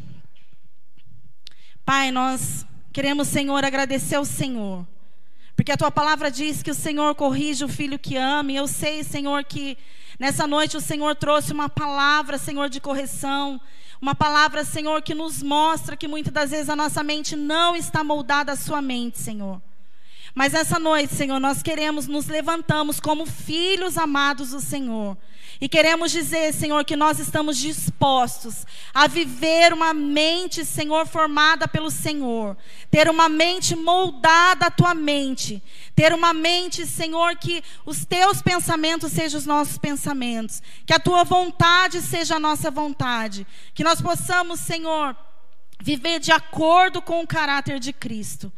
Pai, 1.85 2.11
nós 2.11 2.65
queremos, 2.91 3.27
Senhor, 3.27 3.63
agradecer 3.63 4.15
ao 4.15 4.25
Senhor. 4.25 4.87
Porque 5.55 5.71
a 5.71 5.77
tua 5.77 5.91
palavra 5.91 6.31
diz 6.31 6.63
que 6.63 6.71
o 6.71 6.75
Senhor 6.75 7.13
corrige 7.15 7.63
o 7.63 7.69
filho 7.69 7.99
que 7.99 8.15
ama. 8.15 8.51
E 8.51 8.55
eu 8.55 8.67
sei, 8.67 9.03
Senhor, 9.03 9.43
que 9.43 9.77
nessa 10.17 10.47
noite 10.47 10.77
o 10.77 10.81
Senhor 10.81 11.15
trouxe 11.15 11.51
uma 11.53 11.69
palavra, 11.69 12.37
Senhor, 12.37 12.69
de 12.69 12.79
correção. 12.79 13.61
Uma 14.03 14.13
palavra, 14.13 14.65
Senhor, 14.65 15.01
que 15.01 15.15
nos 15.15 15.41
mostra 15.41 15.95
que 15.95 16.09
muitas 16.09 16.33
das 16.33 16.51
vezes 16.51 16.67
a 16.67 16.75
nossa 16.75 17.01
mente 17.01 17.37
não 17.37 17.73
está 17.73 18.03
moldada 18.03 18.51
à 18.51 18.55
sua 18.57 18.81
mente, 18.81 19.17
Senhor. 19.17 19.61
Mas 20.33 20.53
essa 20.53 20.79
noite, 20.79 21.13
Senhor, 21.13 21.39
nós 21.39 21.61
queremos 21.61 22.07
nos 22.07 22.27
levantamos 22.27 22.99
como 22.99 23.25
filhos 23.25 23.97
amados 23.97 24.49
do 24.49 24.59
Senhor. 24.59 25.15
E 25.61 25.69
queremos 25.69 26.11
dizer, 26.11 26.53
Senhor, 26.53 26.83
que 26.83 26.95
nós 26.95 27.19
estamos 27.19 27.57
dispostos 27.57 28.65
a 28.93 29.07
viver 29.07 29.71
uma 29.71 29.93
mente, 29.93 30.65
Senhor, 30.65 31.05
formada 31.05 31.67
pelo 31.67 31.91
Senhor. 31.91 32.57
Ter 32.89 33.07
uma 33.09 33.29
mente 33.29 33.75
moldada 33.75 34.65
à 34.65 34.71
tua 34.71 34.95
mente. 34.95 35.61
Ter 35.95 36.13
uma 36.13 36.33
mente, 36.33 36.85
Senhor, 36.87 37.35
que 37.35 37.63
os 37.85 38.03
teus 38.03 38.41
pensamentos 38.41 39.11
sejam 39.11 39.39
os 39.39 39.45
nossos 39.45 39.77
pensamentos. 39.77 40.61
Que 40.85 40.93
a 40.93 40.99
tua 40.99 41.23
vontade 41.23 42.01
seja 42.01 42.35
a 42.35 42.39
nossa 42.39 42.71
vontade. 42.71 43.45
Que 43.73 43.83
nós 43.83 44.01
possamos, 44.01 44.59
Senhor, 44.59 45.15
viver 45.81 46.19
de 46.19 46.31
acordo 46.31 47.01
com 47.01 47.21
o 47.21 47.27
caráter 47.27 47.79
de 47.79 47.91
Cristo. 47.93 48.51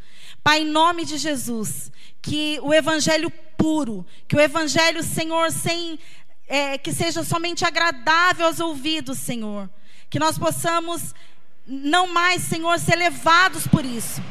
Pai, 0.44 0.62
em 0.62 0.66
nome 0.66 1.06
de 1.06 1.18
Jesus, 1.18 1.92
que 2.22 2.60
o 2.62 2.74
evangelho 2.74 3.32
puro, 3.58 4.06
que 4.28 4.36
o 4.36 4.42
evangelho, 4.42 5.02
Senhor, 5.04 5.52
sem 5.52 6.00
é, 6.48 6.78
que 6.78 6.94
seja 6.94 7.24
somente 7.24 7.66
agradável 7.66 8.46
aos 8.46 8.60
ouvidos, 8.60 9.18
Senhor, 9.18 9.70
que 10.10 10.20
nós 10.20 10.38
possamos 10.38 11.16
não 11.66 12.08
mais, 12.08 12.44
Senhor, 12.44 12.78
ser 12.80 12.96
levados 12.96 13.66
por 13.66 13.84
isso 13.84 14.22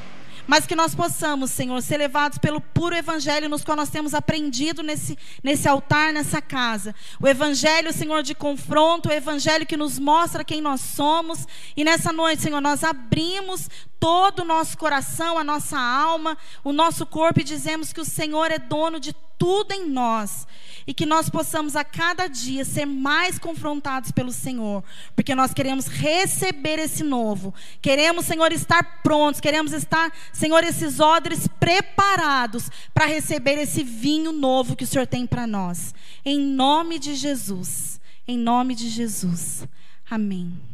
mas 0.47 0.67
que 0.67 0.77
nós 0.77 0.95
possamos, 0.95 1.51
Senhor, 1.51 1.81
ser 1.83 1.97
levados 1.97 2.39
pelo 2.39 2.61
puro 2.61 2.95
evangelho 2.95 3.49
nos 3.49 3.65
qual 3.65 3.77
nós 3.77 3.91
temos 3.91 4.15
aprendido 4.15 4.83
nesse, 4.83 5.19
nesse 5.43 5.69
altar, 5.69 6.13
nessa 6.13 6.41
casa. 6.41 6.95
O 7.21 7.27
evangelho, 7.27 7.93
Senhor, 7.93 8.23
de 8.23 8.35
confronto, 8.35 9.09
o 9.09 9.13
evangelho 9.13 9.67
que 9.67 9.77
nos 9.77 9.99
mostra 9.99 10.45
quem 10.45 10.61
nós 10.61 10.81
somos. 10.81 11.47
E 11.77 11.85
nessa 11.85 12.13
noite, 12.13 12.43
Senhor, 12.43 12.61
nós 12.61 12.85
abrimos 12.85 13.69
todo 13.99 14.41
o 14.41 14.45
nosso 14.45 14.77
coração, 14.77 15.39
a 15.39 15.45
nossa 15.45 15.79
alma, 15.79 16.37
o 16.63 16.73
nosso 16.73 17.07
corpo 17.07 17.41
e 17.41 17.45
dizemos 17.45 17.93
que 17.93 18.01
o 18.01 18.05
Senhor 18.05 18.51
é 18.51 18.59
dono 18.59 19.01
de 19.01 19.15
tudo 19.45 19.73
em 19.73 19.87
nós 19.91 20.47
e 20.87 20.95
que 20.95 21.05
nós 21.05 21.29
possamos 21.29 21.77
a 21.77 21.85
cada 21.85 22.29
dia 22.29 22.65
ser 22.65 22.87
mais 22.87 23.39
confrontados 23.39 24.11
pelo 24.11 24.33
Senhor, 24.33 24.83
porque 25.15 25.35
nós 25.35 25.53
queremos 25.53 25.87
receber 25.87 26.79
esse 26.79 27.05
novo. 27.05 27.53
Queremos, 27.83 28.25
Senhor, 28.25 28.51
estar 28.53 29.03
prontos, 29.03 29.43
queremos 29.43 29.75
estar, 29.75 30.11
Senhor, 30.33 30.65
esses 30.65 30.99
odres 30.99 31.47
preparados 31.61 32.71
para 32.95 33.05
receber 33.05 33.59
esse 33.59 33.85
vinho 33.85 34.33
novo 34.33 34.75
que 34.75 34.85
o 34.85 34.87
Senhor 34.87 35.07
tem 35.07 35.27
para 35.27 35.47
nós. 35.47 35.95
Em 36.25 36.39
nome 36.39 36.99
de 36.99 37.15
Jesus. 37.15 38.01
Em 38.27 38.39
nome 38.39 38.75
de 38.75 38.89
Jesus. 38.89 39.69
Amém. 40.11 40.74